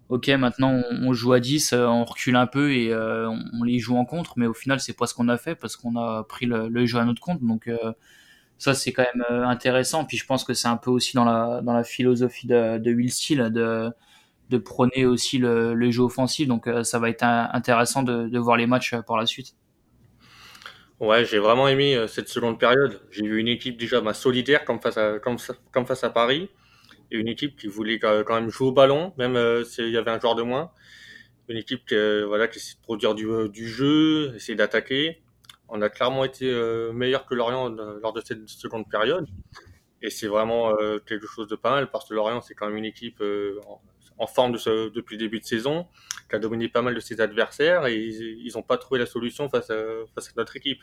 [0.07, 3.79] ok maintenant on, joue à 10 euh, on recule un peu et on, on, les
[3.79, 6.23] joue en contre mais au final c'est pas ce qu'on a fait parce qu'on a
[6.23, 7.43] pris le, le, jeu à notre compte.
[7.43, 7.69] Donc
[8.59, 11.61] ça c'est quand même intéressant puis je pense que c'est un peu aussi dans la
[11.61, 13.91] dans la philosophie de, de Will Steele de
[14.49, 16.47] de prôner aussi le, le, jeu offensif.
[16.47, 19.55] Donc euh, ça va être intéressant de, de, voir les matchs euh, par la suite.
[20.99, 22.99] Ouais, j'ai vraiment aimé euh, cette seconde période.
[23.09, 25.37] J'ai vu une équipe déjà bah, solidaire comme face à comme,
[25.85, 26.49] face à Paris
[27.11, 30.11] et une équipe qui voulait quand même jouer au ballon, même euh, s'il y avait
[30.11, 30.71] un joueur de moins.
[31.47, 35.21] Une équipe qui, euh, voilà, qui essaie de produire du, du jeu, essayer d'attaquer.
[35.69, 36.51] On a clairement été
[36.93, 39.27] meilleur que Lorient lors de cette seconde période.
[40.01, 42.85] Et c'est vraiment quelque chose de pas mal parce que Lorient, c'est quand même une
[42.85, 43.21] équipe
[44.17, 45.87] en, forme de depuis le début de saison,
[46.29, 49.49] qui a dominé pas mal de ses adversaires et ils n'ont pas trouvé la solution
[49.49, 49.75] face à,
[50.37, 50.81] notre équipe.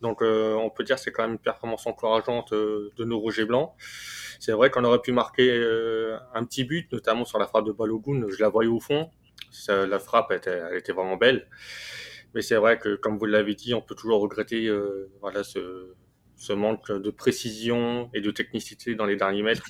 [0.00, 3.44] Donc on peut dire que c'est quand même une performance encourageante de nos rouges et
[3.44, 3.72] blancs.
[4.40, 5.52] C'est vrai qu'on aurait pu marquer
[6.34, 8.26] un petit but, notamment sur la frappe de Balogun.
[8.28, 9.08] Je la voyais au fond.
[9.68, 11.48] la frappe elle était vraiment belle.
[12.34, 15.94] Mais c'est vrai que, comme vous l'avez dit, on peut toujours regretter euh, voilà, ce,
[16.36, 19.66] ce, manque de précision et de technicité dans les derniers mètres.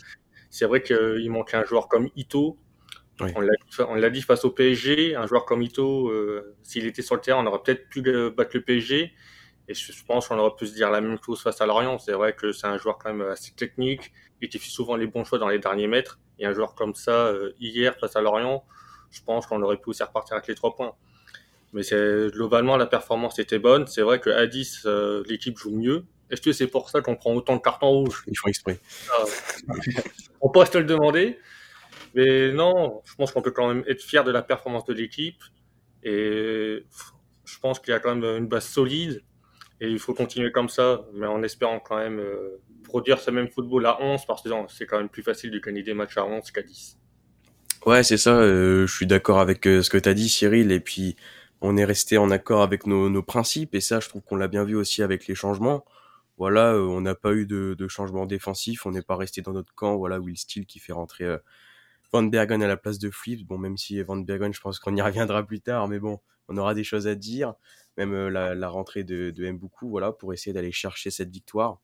[0.51, 2.59] C'est vrai qu'il manquait un joueur comme Ito.
[3.21, 7.21] On l'a dit face au PSG, un joueur comme Ito, euh, s'il était sur le
[7.21, 9.13] terrain, on aurait peut-être pu battre le PSG.
[9.69, 11.99] Et je pense qu'on aurait pu se dire la même chose face à Lorient.
[11.99, 15.07] C'est vrai que c'est un joueur quand même assez technique, et qui fait souvent les
[15.07, 16.19] bons choix dans les derniers mètres.
[16.39, 18.65] Et un joueur comme ça, euh, hier, face à Lorient,
[19.11, 20.95] je pense qu'on aurait pu aussi repartir avec les trois points.
[21.73, 21.83] Mais
[22.31, 23.87] globalement la performance était bonne.
[23.87, 26.05] C'est vrai que à 10, euh, l'équipe joue mieux.
[26.31, 28.25] Est-ce que c'est pour ça qu'on prend autant de cartons rouges?
[28.27, 28.79] Ils font exprès.
[29.11, 29.25] Ah,
[30.41, 31.39] on peut te le demander.
[32.15, 35.43] Mais non, je pense qu'on peut quand même être fier de la performance de l'équipe.
[36.03, 36.85] Et
[37.45, 39.23] je pense qu'il y a quand même une base solide.
[39.81, 43.49] Et il faut continuer comme ça, mais en espérant quand même euh, produire ce même
[43.49, 46.25] football à 11, parce que c'est quand même plus facile de gagner des matchs à
[46.25, 46.99] 11 qu'à 10.
[47.85, 48.37] Ouais, c'est ça.
[48.37, 50.71] Euh, je suis d'accord avec ce que tu as dit, Cyril.
[50.71, 51.17] Et puis,
[51.63, 54.65] on est resté en accord avec nos, principes et ça, je trouve qu'on l'a bien
[54.65, 55.85] vu aussi avec les changements.
[56.37, 59.53] Voilà, euh, on n'a pas eu de, de changement défensif, on n'est pas resté dans
[59.53, 59.97] notre camp.
[59.97, 61.39] Voilà, Will Steele qui fait rentrer euh,
[62.13, 63.47] Van Bergen à la place de Flips.
[63.47, 66.57] Bon, même si Van Bergen, je pense qu'on y reviendra plus tard, mais bon, on
[66.57, 67.55] aura des choses à dire.
[67.97, 71.79] Même euh, la, rentrée de, de Mboukou, voilà, pour essayer d'aller chercher cette victoire.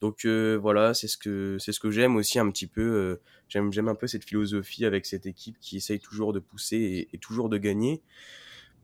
[0.00, 3.20] Donc voilà, c'est ce que c'est ce que j'aime aussi un petit peu.
[3.48, 7.18] j'aime j'aime un peu cette philosophie avec cette équipe qui essaye toujours de pousser et
[7.18, 8.02] toujours de gagner.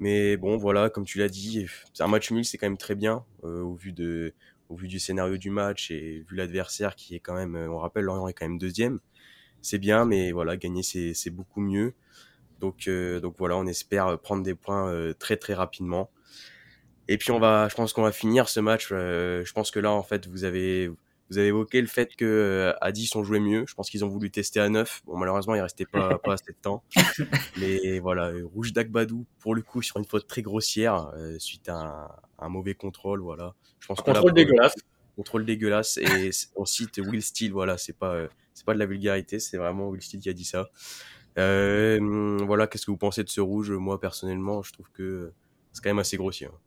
[0.00, 1.66] Mais bon, voilà, comme tu l'as dit,
[1.98, 4.32] un match nul, c'est quand même très bien euh, au vu de,
[4.68, 7.78] au vu du scénario du match et vu l'adversaire qui est quand même, euh, on
[7.78, 9.00] rappelle, Lorient est quand même deuxième.
[9.61, 11.94] C'est bien, mais voilà, gagner c'est, c'est beaucoup mieux.
[12.61, 16.11] Donc, euh, donc voilà, on espère prendre des points très très rapidement.
[17.08, 18.88] Et puis on va, je pense qu'on va finir ce match.
[18.90, 20.90] je pense que là, en fait, vous avez,
[21.30, 23.64] vous avez évoqué le fait que euh, à 10 on jouait mieux.
[23.68, 25.02] Je pense qu'ils ont voulu tester à 9.
[25.04, 26.82] Bon malheureusement il restait pas, pas assez de temps.
[27.58, 31.68] Mais voilà, euh, Rouge d'Agbadou pour le coup sur une faute très grossière euh, suite
[31.68, 33.20] à un, mauvais contrôle.
[33.20, 33.54] Voilà.
[33.80, 34.74] Je pense contrôle dégueulasse.
[35.16, 37.52] Contrôle dégueulasse et on cite Will Steele.
[37.52, 40.44] Voilà, c'est pas c'est pas de la vulgarité, c'est vraiment Will Steele qui a dit
[40.44, 40.70] ça.
[41.36, 43.70] voilà, qu'est-ce que vous pensez de ce rouge?
[43.70, 45.32] Moi personnellement, je trouve que
[45.72, 46.46] c'est quand même assez grossier.
[46.46, 46.58] Hein.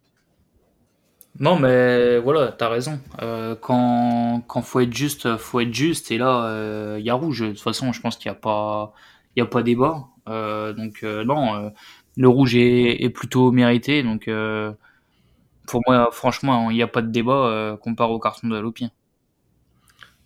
[1.39, 2.99] Non, mais voilà, t'as raison.
[3.21, 6.11] Euh, quand, quand faut être juste, faut être juste.
[6.11, 7.41] Et là, il euh, y a rouge.
[7.41, 8.93] De toute façon, je pense qu'il n'y a pas,
[9.35, 10.07] il y a pas débat.
[10.29, 11.71] Euh, donc non,
[12.17, 14.03] le rouge est, plutôt mérité.
[14.03, 14.29] Donc
[15.67, 18.91] pour moi, franchement, il n'y a pas de débat comparé au carton de Lopien.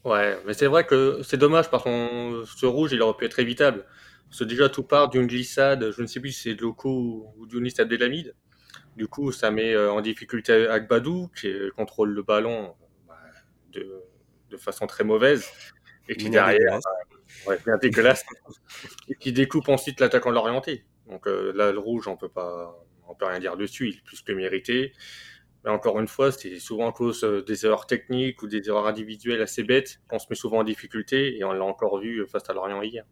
[0.04, 3.40] Ouais, mais c'est vrai que c'est dommage parce que ce rouge, il aurait pu être
[3.40, 3.86] évitable.
[4.30, 7.34] Parce que déjà, tout part d'une glissade, je ne sais plus si c'est de Loco
[7.38, 8.36] ou d'une glissade d'Elamide
[8.96, 12.76] du coup, ça met euh, en difficulté Agbadou, qui contrôle le ballon
[13.08, 13.20] bah,
[13.72, 14.02] de,
[14.50, 15.50] de, façon très mauvaise,
[16.08, 18.24] et qui derrière, euh, ouais, bien dégueulasse,
[19.10, 20.86] et qui découpe ensuite l'attaquant de l'orienté.
[21.08, 22.74] Donc euh, là, le rouge, on peut pas,
[23.08, 24.94] on peut rien dire dessus, il est plus que mérité.
[25.66, 29.42] Mais encore une fois, c'est souvent à cause des erreurs techniques ou des erreurs individuelles
[29.42, 32.54] assez bêtes qu'on se met souvent en difficulté, et on l'a encore vu face à
[32.54, 33.04] Lorient hier.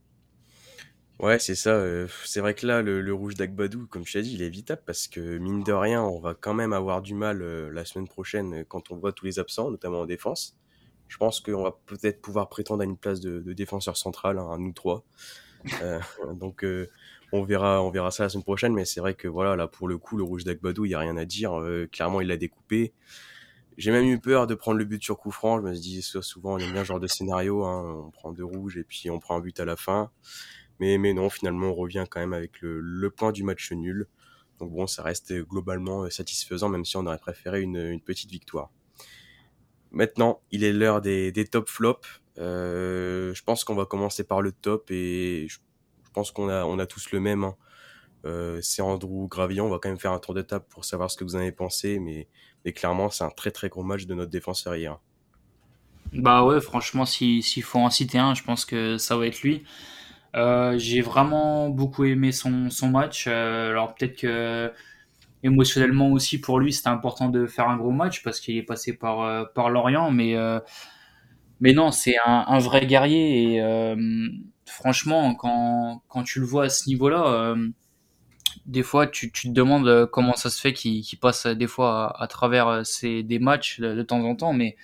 [1.24, 1.70] Ouais, c'est ça.
[1.70, 4.82] Euh, c'est vrai que là, le, rouge d'Agbadou, comme je t'ai dit, il est évitable
[4.86, 8.10] parce que mine de rien, on va quand même avoir du mal euh, la semaine
[8.10, 10.58] prochaine euh, quand on voit tous les absents, notamment en défense.
[11.08, 14.74] Je pense qu'on va peut-être pouvoir prétendre à une place de, défenseur central, hein, nous
[14.74, 15.06] trois.
[16.34, 16.66] donc
[17.32, 18.74] on verra, on verra ça la semaine prochaine.
[18.74, 21.00] Mais c'est vrai que voilà, là pour le coup, le rouge d'Agbadou, il y a
[21.00, 21.58] rien à dire.
[21.94, 22.92] clairement, il l'a découpé.
[23.78, 25.58] J'ai même eu peur de prendre le but sur coup franc.
[25.58, 27.64] Je me suis dit, souvent, on aime bien ce genre de scénario.
[27.64, 28.04] Hein.
[28.08, 30.12] On prend deux rouges et puis on prend un but à la fin.
[30.98, 34.08] Mais, non, finalement, on revient quand même avec le, point du match nul.
[34.60, 38.70] Donc bon, ça reste globalement euh, satisfaisant, même si on aurait préféré une, petite victoire.
[39.92, 42.08] Maintenant, il est l'heure des, top flops.
[42.38, 45.60] Euh, je pense qu'on va commencer par le top et je,
[46.14, 47.44] pense qu'on a, tous le même.
[47.44, 47.56] Hein.
[48.26, 49.66] Euh, c'est Andrew Gravillon.
[49.66, 51.40] On va quand même faire un tour de table pour savoir ce que vous en
[51.40, 52.28] avez pensé, mais
[52.74, 55.00] clairement, c'est un très très gros match de notre défenseur hier.
[56.14, 59.64] Bah ouais, franchement, s'il faut en citer un, je pense que ça va être lui.
[60.36, 63.26] Euh, j'ai vraiment beaucoup aimé son, son match.
[63.28, 64.72] Euh, alors peut-être que
[65.44, 68.94] émotionnellement aussi pour lui c'était important de faire un gros match parce qu'il est passé
[68.94, 70.36] par, euh, par Lorient, mais,
[71.60, 73.96] mais non, c'est un, vrai guerrier et
[74.66, 77.56] franchement quand, quand tu le vois à ce niveau-là,
[78.66, 82.86] des fois tu, te demandes comment ça se fait qu'il passe des fois à, travers
[82.86, 84.78] ces, des matchs de, temps en temps, mais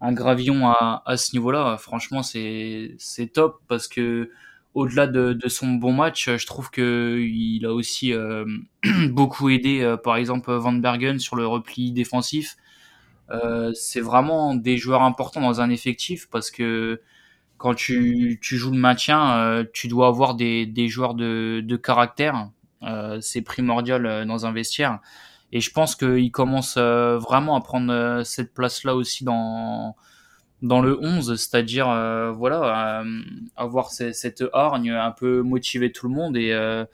[0.00, 2.96] un gravillon à, à ce niveau-là, franchement, c'est
[3.34, 4.30] top parce que
[4.76, 8.44] au-delà de, son bon match, je trouve que il a aussi euh,
[9.08, 12.56] beaucoup aidé, euh, par exemple, Van Bergen sur le repli défensif.
[13.30, 17.00] Euh, c'est vraiment des joueurs importants dans un effectif parce que
[17.56, 22.50] quand tu, joues le maintien, euh, tu dois avoir des, joueurs de, caractère.
[22.82, 25.00] Euh, c'est primordial dans un vestiaire.
[25.52, 29.96] Et je pense qu'il commence vraiment à prendre cette place-là aussi dans,
[30.62, 33.22] dans le 11, c'est-à-dire euh, voilà euh,
[33.56, 36.84] avoir cette hargne, un peu motiver tout le monde et euh,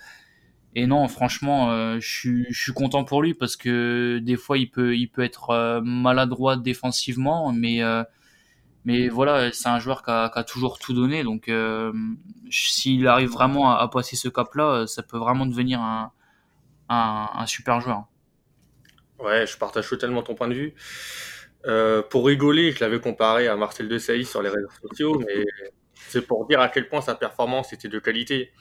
[0.75, 4.71] et non franchement je suis je suis content pour lui parce que des fois il
[4.71, 7.83] peut il peut être maladroit défensivement mais
[8.87, 11.51] mais voilà c'est un joueur qui a, qui a, toujours tout donné donc
[12.51, 16.11] s'il arrive vraiment à, à passer ce cap là ça peut vraiment devenir un,
[16.89, 18.05] un, un super joueur.
[19.19, 20.75] Ouais, je partage totalement ton point de vue.
[21.67, 25.45] Euh, pour rigoler, je l'avais comparé à Marcel Desailly sur les réseaux sociaux, mais
[25.95, 28.53] c'est pour dire à quel point sa performance était de qualité.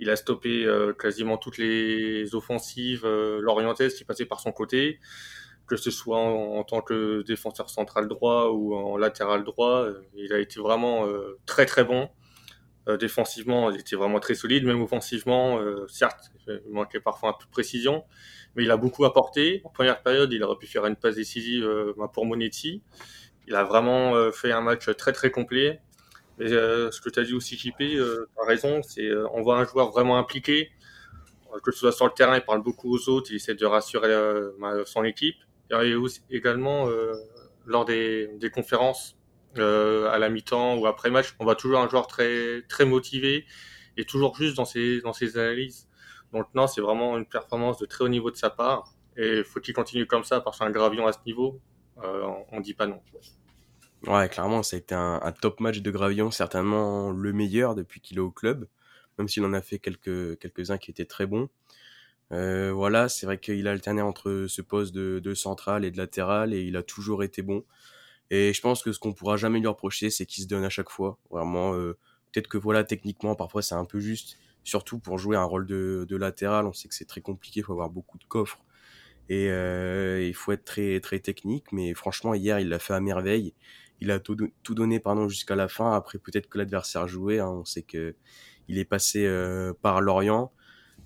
[0.00, 5.00] Il a stoppé euh, quasiment toutes les offensives euh, lorientaises qui passaient par son côté,
[5.66, 9.86] que ce soit en, en, tant que défenseur central droit ou en latéral droit.
[10.14, 12.08] Il a été vraiment euh, très très bon.
[12.88, 17.32] Euh, défensivement, il était vraiment très solide, même offensivement, euh, certes, il manquait parfois un
[17.34, 18.04] peu de précision,
[18.54, 19.60] mais il a beaucoup apporté.
[19.64, 22.82] En première période, il aurait pu faire une passe décisive euh, pour Monetti.
[23.46, 25.80] Il a vraiment fait un match très très complet.
[26.38, 29.64] Et ce que tu as dit aussi, JP, tu as raison, c'est on voit un
[29.64, 30.70] joueur vraiment impliqué,
[31.62, 34.14] que ce soit sur le terrain, il parle beaucoup aux autres, il essaie de rassurer
[34.84, 35.36] son équipe.
[35.70, 36.90] Et aussi, également,
[37.64, 39.17] lors des conférences,
[39.60, 43.46] euh, à la mi-temps ou après match, on voit toujours un joueur très motivé
[43.96, 45.02] et toujours juste dans ses
[45.38, 45.88] analyses.
[46.32, 49.60] Donc non, c'est vraiment une performance de très haut niveau de sa part et faut
[49.60, 51.60] qu'il continue comme ça parce qu'un gravion à ce niveau,
[52.04, 53.00] euh, on, dit pas non.
[54.06, 58.18] Ouais, clairement, ça a été un, top match de Gravion, certainement le meilleur depuis qu'il
[58.18, 58.68] est au club,
[59.18, 61.48] même s'il en a fait quelques quelques-uns qui étaient très bons.
[62.30, 65.96] Euh, voilà, c'est vrai qu'il a alterné entre ce poste de, de central et de
[65.96, 67.64] latéral et il a toujours été bon.
[68.30, 70.70] Et je pense que ce qu'on pourra jamais lui reprocher, c'est qu'il se donne à
[70.70, 71.18] chaque fois.
[71.30, 71.96] Vraiment, euh,
[72.32, 74.38] peut-être que voilà, techniquement, parfois c'est un peu juste.
[74.64, 77.62] Surtout pour jouer un rôle de, de latéral, on sait que c'est très compliqué, il
[77.62, 78.58] faut avoir beaucoup de coffres.
[79.28, 81.72] Et euh, il faut être très, très technique.
[81.72, 83.54] Mais franchement, hier, il l'a fait à merveille.
[84.00, 85.92] Il a tout, tout donné pardon, jusqu'à la fin.
[85.92, 87.38] Après, peut-être que l'adversaire jouait.
[87.40, 88.14] Hein, on sait que
[88.68, 90.52] il est passé euh, par Lorient.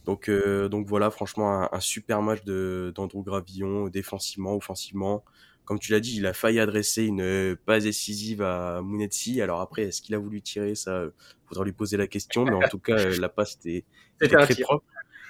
[0.05, 5.25] Donc, euh, donc voilà, franchement, un, un super match d'Andrew Gravillon, défensivement, offensivement
[5.65, 9.41] comme tu l'as dit, il a failli adresser une euh, passe décisive à Munetsi.
[9.41, 11.05] Alors après, est-ce qu'il a voulu tirer ça?
[11.47, 13.85] Faudra lui poser la question, mais en tout cas, euh, la passe était,
[14.21, 14.67] était très tir.
[14.67, 14.85] propre.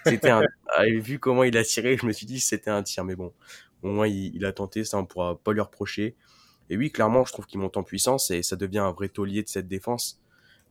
[0.04, 0.42] C'était un...
[0.74, 3.32] Ah, vu comment il a tiré, je me suis dit c'était un tir, mais bon,
[3.82, 6.16] au moins il, il, a tenté, ça on pourra pas lui reprocher.
[6.70, 9.42] Et oui, clairement, je trouve qu'il monte en puissance et ça devient un vrai taulier
[9.42, 10.22] de cette défense.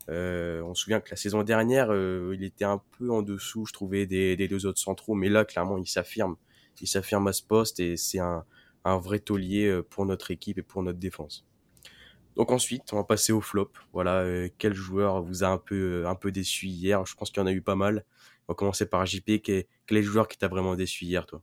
[0.09, 3.65] Euh, on se souvient que la saison dernière, euh, il était un peu en dessous,
[3.65, 6.35] je trouvais, des, des deux autres centraux, mais là, clairement, il s'affirme.
[6.81, 8.43] Il s'affirme à ce poste et c'est un,
[8.83, 11.45] un vrai taulier euh, pour notre équipe et pour notre défense.
[12.35, 13.71] Donc ensuite, on va passer au flop.
[13.93, 17.05] Voilà, euh, quel joueur vous a un peu, euh, un déçu hier?
[17.05, 18.05] Je pense qu'il y en a eu pas mal.
[18.47, 19.41] On va commencer par JP.
[19.43, 21.41] Quel, est le joueur qui t'a vraiment déçu hier, toi?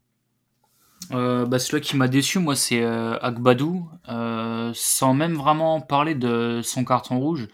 [1.10, 3.88] Bah, celui qui m'a déçu, moi, c'est euh, Agbadou.
[4.08, 7.48] Euh, sans même vraiment parler de son carton rouge,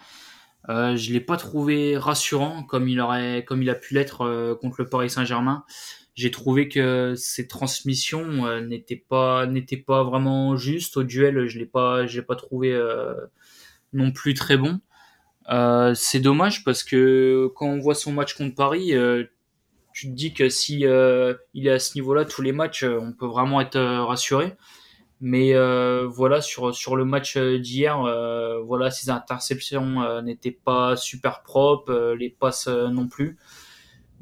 [0.69, 4.89] je l'ai pas trouvé rassurant comme il aurait, comme il a pu l'être contre le
[4.89, 5.65] Paris Saint-Germain
[6.15, 10.97] j'ai trouvé que ses transmissions euh, n'étaient pas n'étaient pas vraiment justes.
[10.97, 13.15] Au duel je l'ai pas je l'ai pas trouvé euh,
[13.93, 14.81] non plus très bon.
[15.51, 18.93] Euh, c'est dommage parce que quand on voit son match contre Paris
[19.93, 23.27] tu te dis que si il est à ce niveau-là tous les matchs on peut
[23.27, 24.55] vraiment être rassuré.
[25.21, 25.55] Mais
[26.07, 27.99] voilà sur sur le match d'hier
[28.65, 33.37] voilà ses interceptions n'étaient pas super propres les passes non plus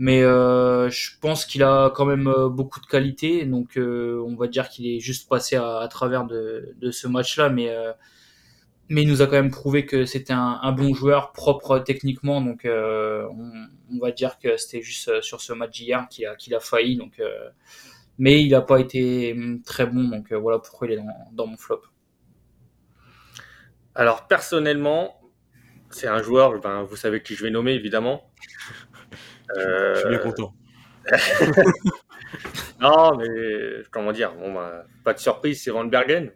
[0.02, 4.34] mais euh, je pense qu'il a quand même euh, beaucoup de qualité, donc euh, on
[4.34, 7.72] va dire qu'il est juste passé à, travers de, ce match-là, mais
[8.88, 12.62] mais il nous a quand même prouvé que c'était un, bon joueur, propre techniquement, donc
[12.66, 13.52] on,
[13.92, 16.96] on, va dire que c'était juste sur ce match d'hier qu'il a qu'il a failli,
[16.96, 17.22] donc
[18.18, 21.46] mais il n'a pas été hum, très bon, donc voilà pourquoi il est dans, dans
[21.46, 21.82] mon flop.
[23.94, 25.20] Alors personnellement,
[25.90, 28.32] c'est un joueur, ben, vous savez qui je vais nommer évidemment.
[29.56, 30.54] Je suis bien content.
[32.80, 36.32] non, mais comment dire, bon, bah, pas de surprise, c'est Van Bergen.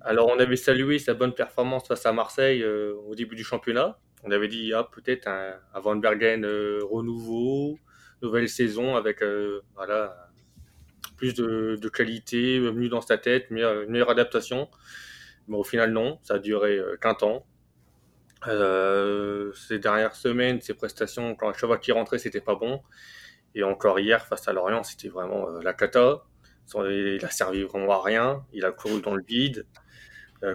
[0.00, 3.98] Alors, on avait salué sa bonne performance face à Marseille euh, au début du championnat.
[4.22, 7.78] On avait dit, ah, peut-être un, un, Van Bergen euh, renouveau,
[8.22, 10.28] nouvelle saison avec euh, voilà,
[11.16, 14.68] plus de, qualité, mieux dans sa tête, meilleure, meilleure adaptation.
[15.48, 17.14] Mais au final, non, ça a duré qu'un
[18.44, 19.52] temps.
[19.54, 22.82] ces dernières semaines, ces prestations, quand chaque fois qu'il rentrait, c'était pas bon.
[23.54, 26.22] Et encore hier, face à Lorient, c'était vraiment la cata.
[26.76, 28.44] Il a servi vraiment à rien.
[28.52, 29.66] Il a couru dans le vide.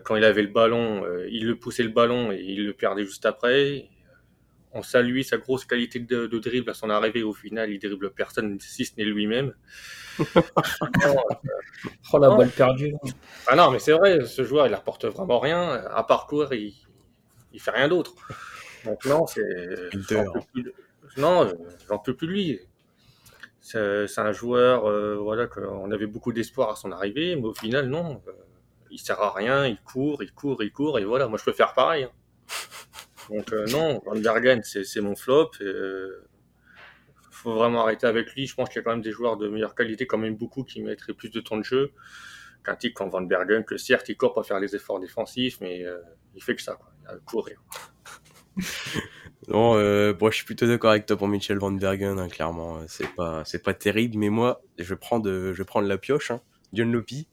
[0.03, 3.25] quand il avait le ballon, il le poussait le ballon et il le perdait juste
[3.25, 3.89] après
[4.71, 7.23] on salue sa grosse qualité de, dribble à son arrivée.
[7.23, 9.53] Au final, il dribble personne, si ce n'est lui-même.
[12.13, 12.93] oh la balle perdue.
[13.47, 15.85] Ah non, mais c'est vrai, ce joueur, il apporte vraiment rien.
[15.91, 16.75] À parcours, il,
[17.53, 18.13] il fait rien d'autre.
[18.85, 19.89] Donc non, c'est.
[21.17, 21.51] Non,
[21.87, 22.59] j'en peux plus de lui.
[23.61, 27.87] C'est un joueur, euh, voilà, qu'on avait beaucoup d'espoir à son arrivée, mais au final,
[27.87, 28.21] non.
[28.27, 28.31] Euh,
[28.91, 31.51] il sert à rien, il court, il court, il court, et voilà, moi je peux
[31.53, 32.05] faire pareil.
[32.05, 32.11] Hein.
[33.29, 35.51] Donc euh, non, Van Bergen, c'est mon flop.
[35.61, 36.15] Il
[37.29, 38.47] faut vraiment arrêter avec lui.
[38.47, 40.63] Je pense qu'il y a quand même des joueurs de meilleure qualité, quand même beaucoup,
[40.63, 41.91] qui mettraient plus de temps de jeu
[42.63, 45.85] qu'un type comme Van Bergen, que certes, il court pour faire les efforts défensifs, mais
[46.33, 46.91] il fait que ça, quoi.
[47.25, 47.61] Courir.
[49.47, 49.73] non,
[50.19, 52.79] moi je suis plutôt d'accord avec toi pour Michel Van Bergen, hein, clairement.
[52.87, 56.41] C'est pas, c'est pas terrible, mais moi, je vais prendre, je prendre la pioche, hein,
[56.73, 57.27] John Lopi.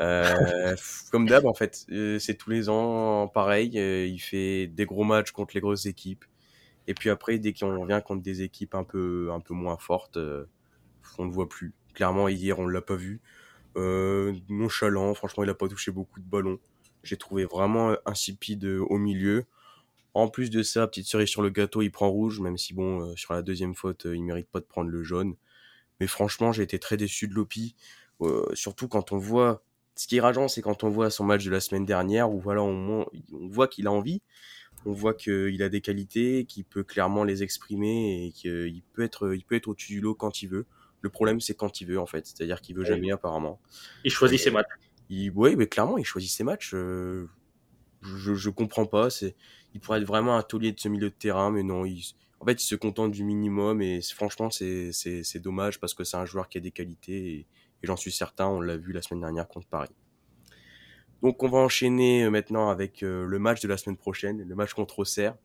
[0.00, 0.74] Euh,
[1.10, 3.78] comme d'hab, en fait, euh, c'est tous les ans pareil.
[3.78, 6.24] Euh, il fait des gros matchs contre les grosses équipes.
[6.86, 10.18] Et puis après, dès qu'on revient contre des équipes un peu, un peu moins fortes,
[11.18, 11.72] on ne voit plus.
[11.94, 13.20] Clairement, hier, on l'a pas vu.
[13.76, 16.58] nonchalant, franchement, il a pas touché beaucoup de ballons.
[17.04, 19.44] J'ai trouvé vraiment insipide au milieu.
[20.14, 23.14] En plus de ça, petite cerise sur le gâteau, il prend rouge, même si bon,
[23.16, 25.34] sur la deuxième faute, il mérite pas de prendre le jaune.
[26.00, 27.74] Mais franchement, j'ai été très déçu de Lopi.
[28.54, 29.62] surtout quand on voit
[29.96, 32.40] ce qui est rageant, c'est quand on voit son match de la semaine dernière, où
[32.40, 34.22] voilà, on, voit qu'il a envie,
[34.86, 39.34] on voit qu'il a des qualités, qu'il peut clairement les exprimer et qu'il peut être,
[39.34, 40.66] il peut être au-dessus du lot quand il veut.
[41.00, 42.26] Le problème, c'est quand il veut, en fait.
[42.26, 43.60] C'est-à-dire qu'il veut jamais, apparemment.
[44.04, 44.66] Il choisit ses matchs.
[45.10, 46.72] Oui, mais clairement, il choisit ses matchs.
[46.74, 47.28] Euh,
[48.02, 49.10] je, je comprends pas.
[49.10, 49.34] C'est,
[49.74, 52.02] il pourrait être vraiment un taulier de ce milieu de terrain, mais non, il,
[52.44, 56.18] en fait, il se contente du minimum et franchement, c'est, c'est, dommage parce que c'est
[56.18, 57.46] un joueur qui a des qualités et,
[57.82, 59.94] j'en suis certain, on l'a vu la semaine dernière contre Paris.
[61.22, 64.54] Donc on va enchaîner euh, maintenant avec euh, le match de la semaine prochaine, le
[64.54, 65.36] match contre Auxerre,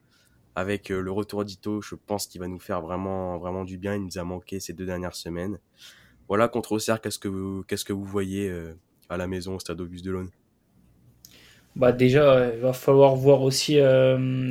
[0.56, 1.82] avec euh, le retour d'Ito.
[1.82, 3.96] Je pense qu'il va nous faire vraiment, vraiment du bien.
[3.96, 5.58] Il nous a manqué ces deux dernières semaines.
[6.28, 8.50] Voilà, contre Auxerre, qu'est-ce que vous, qu'est-ce que vous voyez
[9.10, 10.30] à la maison au stade Auguste Delaune
[11.76, 13.78] bah déjà, il va falloir voir aussi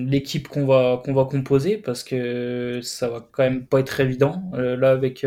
[0.09, 4.51] l'équipe qu'on va va composer parce que ça va quand même pas être évident.
[4.55, 5.27] là avec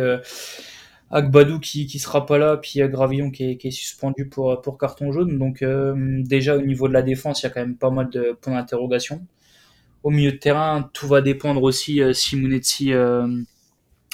[1.12, 4.78] Agbadou qui qui sera pas là, puis Gravillon qui est, qui est suspendu pour pour
[4.78, 5.38] carton jaune.
[5.38, 8.10] Donc euh, déjà au niveau de la défense, il y a quand même pas mal
[8.10, 9.26] de points d'interrogation.
[10.04, 13.28] Au milieu de terrain, tout va dépendre aussi euh, si Munetsi euh,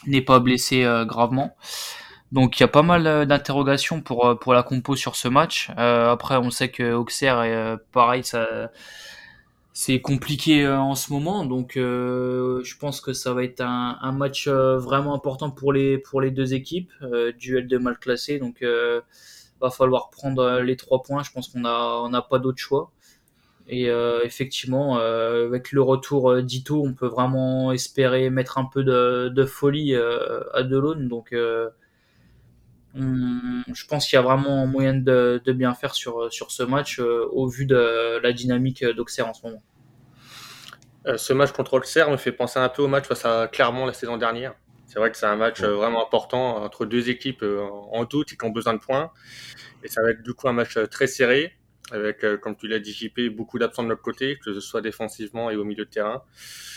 [0.07, 1.55] n'est pas blessé gravement.
[2.31, 5.69] Donc il y a pas mal d'interrogations pour pour la compo sur ce match.
[5.77, 8.69] après, on sait que Auxerre, pareil, ça
[9.79, 14.11] c'est compliqué euh, en ce moment, donc euh, je pense que ça va être un,
[14.11, 16.91] match euh, vraiment important pour les pour les deux équipes,
[17.37, 18.65] duel de mal classé, donc
[19.61, 21.21] va falloir prendre les trois points.
[21.21, 22.91] Je pense qu'on a on n'a pas d'autre choix.
[23.67, 23.85] Et
[24.23, 30.63] effectivement, avec le retour d'Ito, on peut vraiment espérer mettre un peu de, folie à
[30.63, 31.07] Delaune.
[31.07, 31.35] Donc,
[32.97, 37.47] je pense qu'il y a vraiment moyen de, bien faire sur, sur ce match au
[37.47, 39.61] vu de la dynamique d'Auxerre en ce moment.
[41.07, 43.85] Euh, ce match contre Auxerre me fait penser un peu au match face à Clermont
[43.85, 44.53] la saison dernière.
[44.85, 48.33] C'est vrai que c'est un match euh, vraiment important entre deux équipes euh, en doute
[48.33, 49.11] et qui ont besoin de points.
[49.83, 51.53] Et ça va être du coup un match très serré,
[51.91, 55.49] avec, comme tu l'as dit, JP, beaucoup d'absents de notre côté, que ce soit défensivement
[55.49, 56.23] et au milieu de terrain.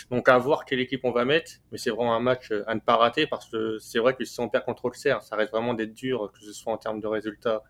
[0.09, 2.79] Donc à voir quelle équipe on va mettre, mais c'est vraiment un match à ne
[2.79, 5.73] pas rater parce que c'est vrai que si on perd contre Auxerre, ça reste vraiment
[5.73, 7.63] d'être dur, que ce soit en termes de résultats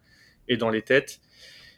[0.47, 1.19] et dans les têtes.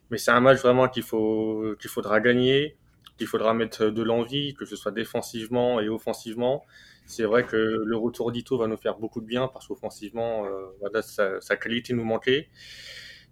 [0.09, 2.77] Mais c'est un match vraiment qu'il faut qu'il faudra gagner
[3.17, 6.65] qu'il faudra mettre de l'envie, que ce soit défensivement et offensivement.
[7.05, 11.01] C'est vrai que le retour d'Ito va nous faire beaucoup de bien parce qu'offensivement, euh,
[11.01, 12.49] sa, qualité nous manquait.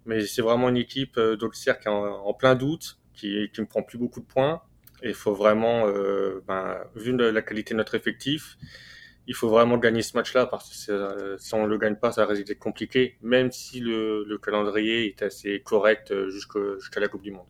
[0.05, 3.83] Mais c'est vraiment une équipe euh, d'Auxerre qui est en, plein doute, qui, ne prend
[3.83, 4.61] plus beaucoup de points.
[5.03, 8.57] Et il faut vraiment, euh, ben, vu la qualité de notre effectif,
[9.27, 12.25] il faut vraiment gagner ce match-là parce que si on ne le gagne pas, ça
[12.25, 17.31] risque d'être compliqué, même si le, le calendrier est assez correct jusqu'à la Coupe du
[17.31, 17.47] Monde.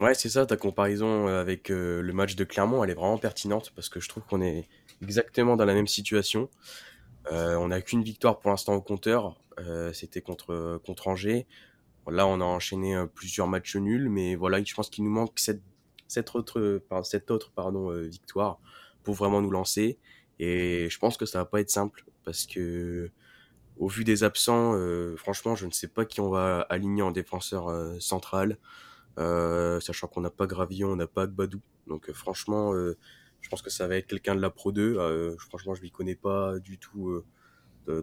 [0.00, 3.18] Ouais, c'est ça, ta comparaison euh, avec euh, le match de Clermont, elle est vraiment
[3.18, 4.68] pertinente parce que je trouve qu'on est
[5.02, 6.48] exactement dans la même situation.
[7.32, 9.36] Euh, on n'a qu'une victoire pour l'instant au compteur,
[9.92, 11.46] c'était contre, contre Angers.
[12.10, 15.62] Là, on a enchaîné plusieurs matchs nuls, mais voilà, je pense qu'il nous manque cette,
[16.06, 18.60] cette autre, cette autre pardon, victoire
[19.02, 19.98] pour vraiment nous lancer.
[20.38, 23.10] Et je pense que ça va pas être simple parce que
[23.76, 24.74] au vu des absents,
[25.16, 28.58] franchement, je ne sais pas qui on va aligner en défenseur central.
[29.16, 31.60] sachant qu'on n'a pas Gravillon, on n'a pas Gbadou.
[31.86, 35.36] Donc franchement, je pense que ça va être quelqu'un de la Pro 2.
[35.38, 37.22] franchement, je ne m'y connais pas du tout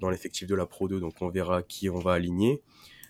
[0.02, 2.62] dans l'effectif de la Pro 2, donc on verra qui on va aligner.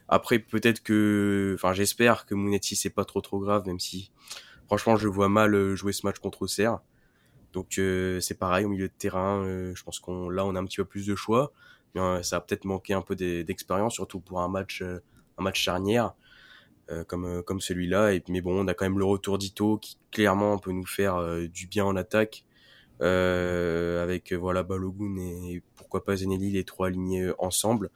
[0.07, 4.11] Après, peut-être que, enfin, j'espère que Mounetti c'est pas trop trop grave, même si,
[4.67, 6.79] franchement, je vois mal jouer ce match contre Auxerre.
[7.55, 9.41] Donc euh, c'est pareil au milieu de terrain.
[9.45, 11.53] Euh, je pense qu'on là on a un petit peu plus de choix,
[11.95, 16.13] euh, ça a peut-être manqué un peu d'expérience, surtout pour un match un match charnière
[17.07, 18.11] comme comme celui-là.
[18.29, 21.15] Mais bon, on a quand même le retour d'Ito qui clairement peut nous faire
[21.49, 22.45] du bien en attaque.
[22.99, 25.63] avec voilà Balogun et
[26.03, 27.89] pas Zenelli les trois alignés ensemble.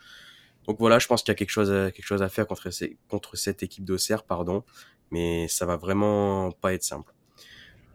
[0.68, 2.70] Donc voilà, je pense qu'il y a quelque chose à, quelque chose à faire contre,
[3.08, 4.64] contre cette équipe d'Auxerre, pardon,
[5.12, 7.14] mais ça va vraiment pas être simple.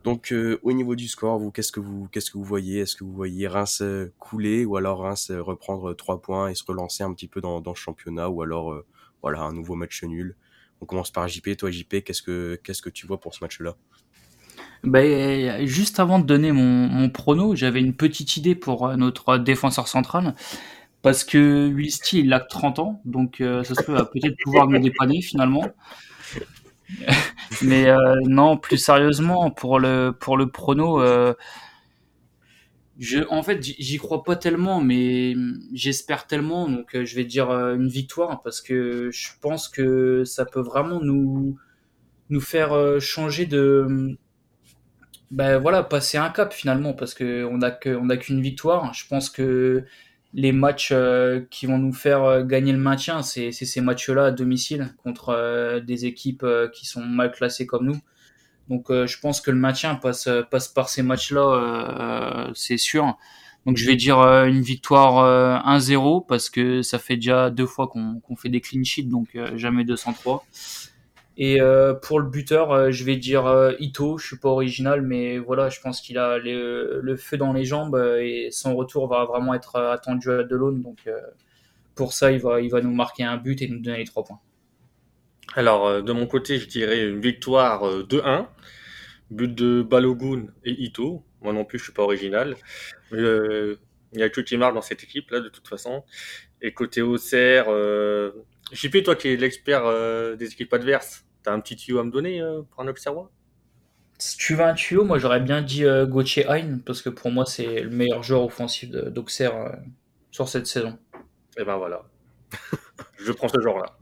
[0.02, 2.80] Donc euh, au niveau du score, vous qu'est-ce que vous qu'est-ce que vous voyez?
[2.80, 6.54] Est-ce que vous voyez Reims euh, couler ou alors Reims euh, reprendre trois points et
[6.54, 8.82] se relancer un petit peu dans, dans le championnat ou alors
[9.22, 10.36] voilà un nouveau match nul?
[10.82, 11.56] On commence par JP.
[11.56, 13.76] Toi JP, qu'est-ce que qu'est-ce que tu vois pour ce match-là?
[14.84, 19.88] Ben, juste avant de donner mon, mon prono, j'avais une petite idée pour notre défenseur
[19.88, 20.34] central.
[21.02, 25.20] Parce que Wilsty, il a 30 ans, donc ça se peut peut-être pouvoir nous dépanner
[25.20, 25.64] finalement.
[27.62, 31.34] Mais euh, non, plus sérieusement, pour le, pour le prono, euh,
[32.98, 35.34] je, en fait, j'y crois pas tellement, mais
[35.72, 36.68] j'espère tellement.
[36.68, 41.00] Donc, euh, je vais dire une victoire parce que je pense que ça peut vraiment
[41.00, 41.56] nous,
[42.30, 44.16] nous faire changer de.
[45.34, 48.94] Ben voilà, passer un cap finalement parce qu'on n'a qu'une victoire.
[48.94, 49.84] Je pense que
[50.32, 54.30] les matchs euh, qui vont nous faire euh, gagner le maintien, c'est ces matchs-là à
[54.30, 57.98] domicile contre euh, des équipes qui sont mal classées comme nous.
[58.68, 63.18] Donc je pense que le maintien passe, passe par ces matchs-là, c'est sûr.
[63.66, 68.36] Donc je vais dire une victoire 1-0 parce que ça fait déjà deux fois qu'on
[68.36, 70.46] fait des clean sheets, donc jamais 203.
[71.36, 74.18] Et euh, pour le buteur, euh, je vais dire euh, Ito.
[74.18, 77.96] Je suis pas original, mais voilà, je pense qu'il a le feu dans les jambes
[78.20, 80.72] et son retour va vraiment être attendu à Delon.
[80.72, 81.08] Donc
[81.94, 84.24] pour ça, il va, il va nous marquer un but et nous donner les trois
[84.24, 84.40] points.
[85.54, 88.46] Alors de mon côté, je dirais une victoire 2-1,
[89.30, 91.24] but de Balogun et Ito.
[91.42, 92.56] Moi non plus, je suis pas original.
[93.12, 93.76] il
[94.12, 96.04] y a tout qui marque dans cette équipe là, de toute façon.
[96.62, 97.66] Et côté Auxerre,
[98.74, 99.84] JP, toi qui es l'expert
[100.36, 103.30] des équipes adverses, T'as un petit tuyau à me donner euh, pour un Auxerrois?
[104.18, 107.30] Si tu veux un tuyau, moi j'aurais bien dit euh, Gauthier Hein, parce que pour
[107.30, 109.70] moi c'est le meilleur joueur offensif d'Auxerre euh,
[110.30, 110.98] sur cette saison.
[111.56, 112.02] Et eh ben voilà.
[113.18, 113.98] Je prends ce genre-là.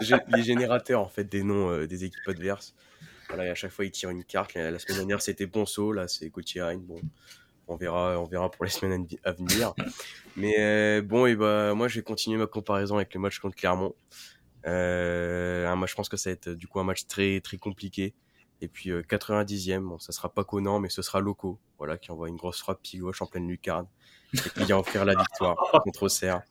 [0.36, 2.74] Les générateurs en fait des noms des équipes adverses.
[3.28, 4.54] Voilà, et à chaque fois il tire une carte.
[4.54, 6.78] La, semaine dernière c'était Bonso, là c'est Gauthier Hein.
[6.78, 7.00] Bon,
[7.70, 9.74] on verra, on verra pour les semaines à venir.
[10.36, 13.94] Mais bon, et bah moi je vais continuer ma comparaison avec le match contre Clermont.
[14.66, 18.14] Euh, moi, je pense que ça va être du coup un match très très compliqué.
[18.62, 22.10] Et puis 90e, euh, bon, ça sera pas Conan, mais ce sera Loco, voilà, qui
[22.10, 23.86] envoie une grosse frappe pied gauche en pleine lucarne
[24.34, 26.42] et qui vient offrir la victoire contre Auxerre.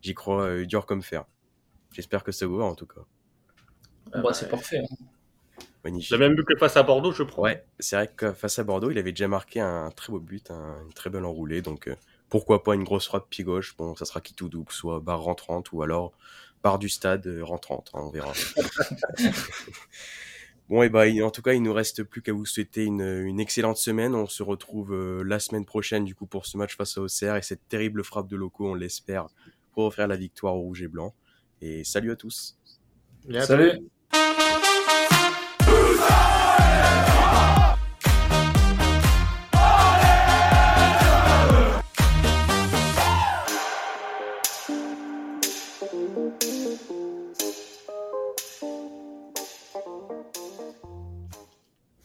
[0.00, 1.24] J'y crois euh, dur comme fer.
[1.92, 3.02] J'espère que ça vous va en tout cas.
[4.12, 4.78] Bah, c'est parfait.
[4.78, 5.06] Hein.
[5.84, 6.10] Magnifique.
[6.10, 7.44] J'ai même vu que face à Bordeaux, je crois.
[7.44, 10.50] Ouais, c'est vrai que face à Bordeaux, il avait déjà marqué un très beau but,
[10.50, 11.60] une très belle enroulée.
[11.60, 11.88] Donc
[12.32, 13.76] pourquoi pas une grosse frappe pied gauche.
[13.76, 16.12] Bon, ça sera qui tout double, soit barre rentrante ou alors
[16.62, 18.32] part du stade euh, rentrante, hein, on verra.
[20.70, 23.76] bon, et bah, en tout cas, il nous reste plus qu'à vous souhaiter une, excellente
[23.76, 24.14] semaine.
[24.14, 27.36] On se retrouve euh, la semaine prochaine, du coup, pour ce match face à Auxerre
[27.36, 29.26] et cette terrible frappe de locaux, on l'espère,
[29.72, 31.14] pour offrir la victoire au rouge et blanc.
[31.60, 32.56] Et salut à tous.
[33.40, 33.90] Salut.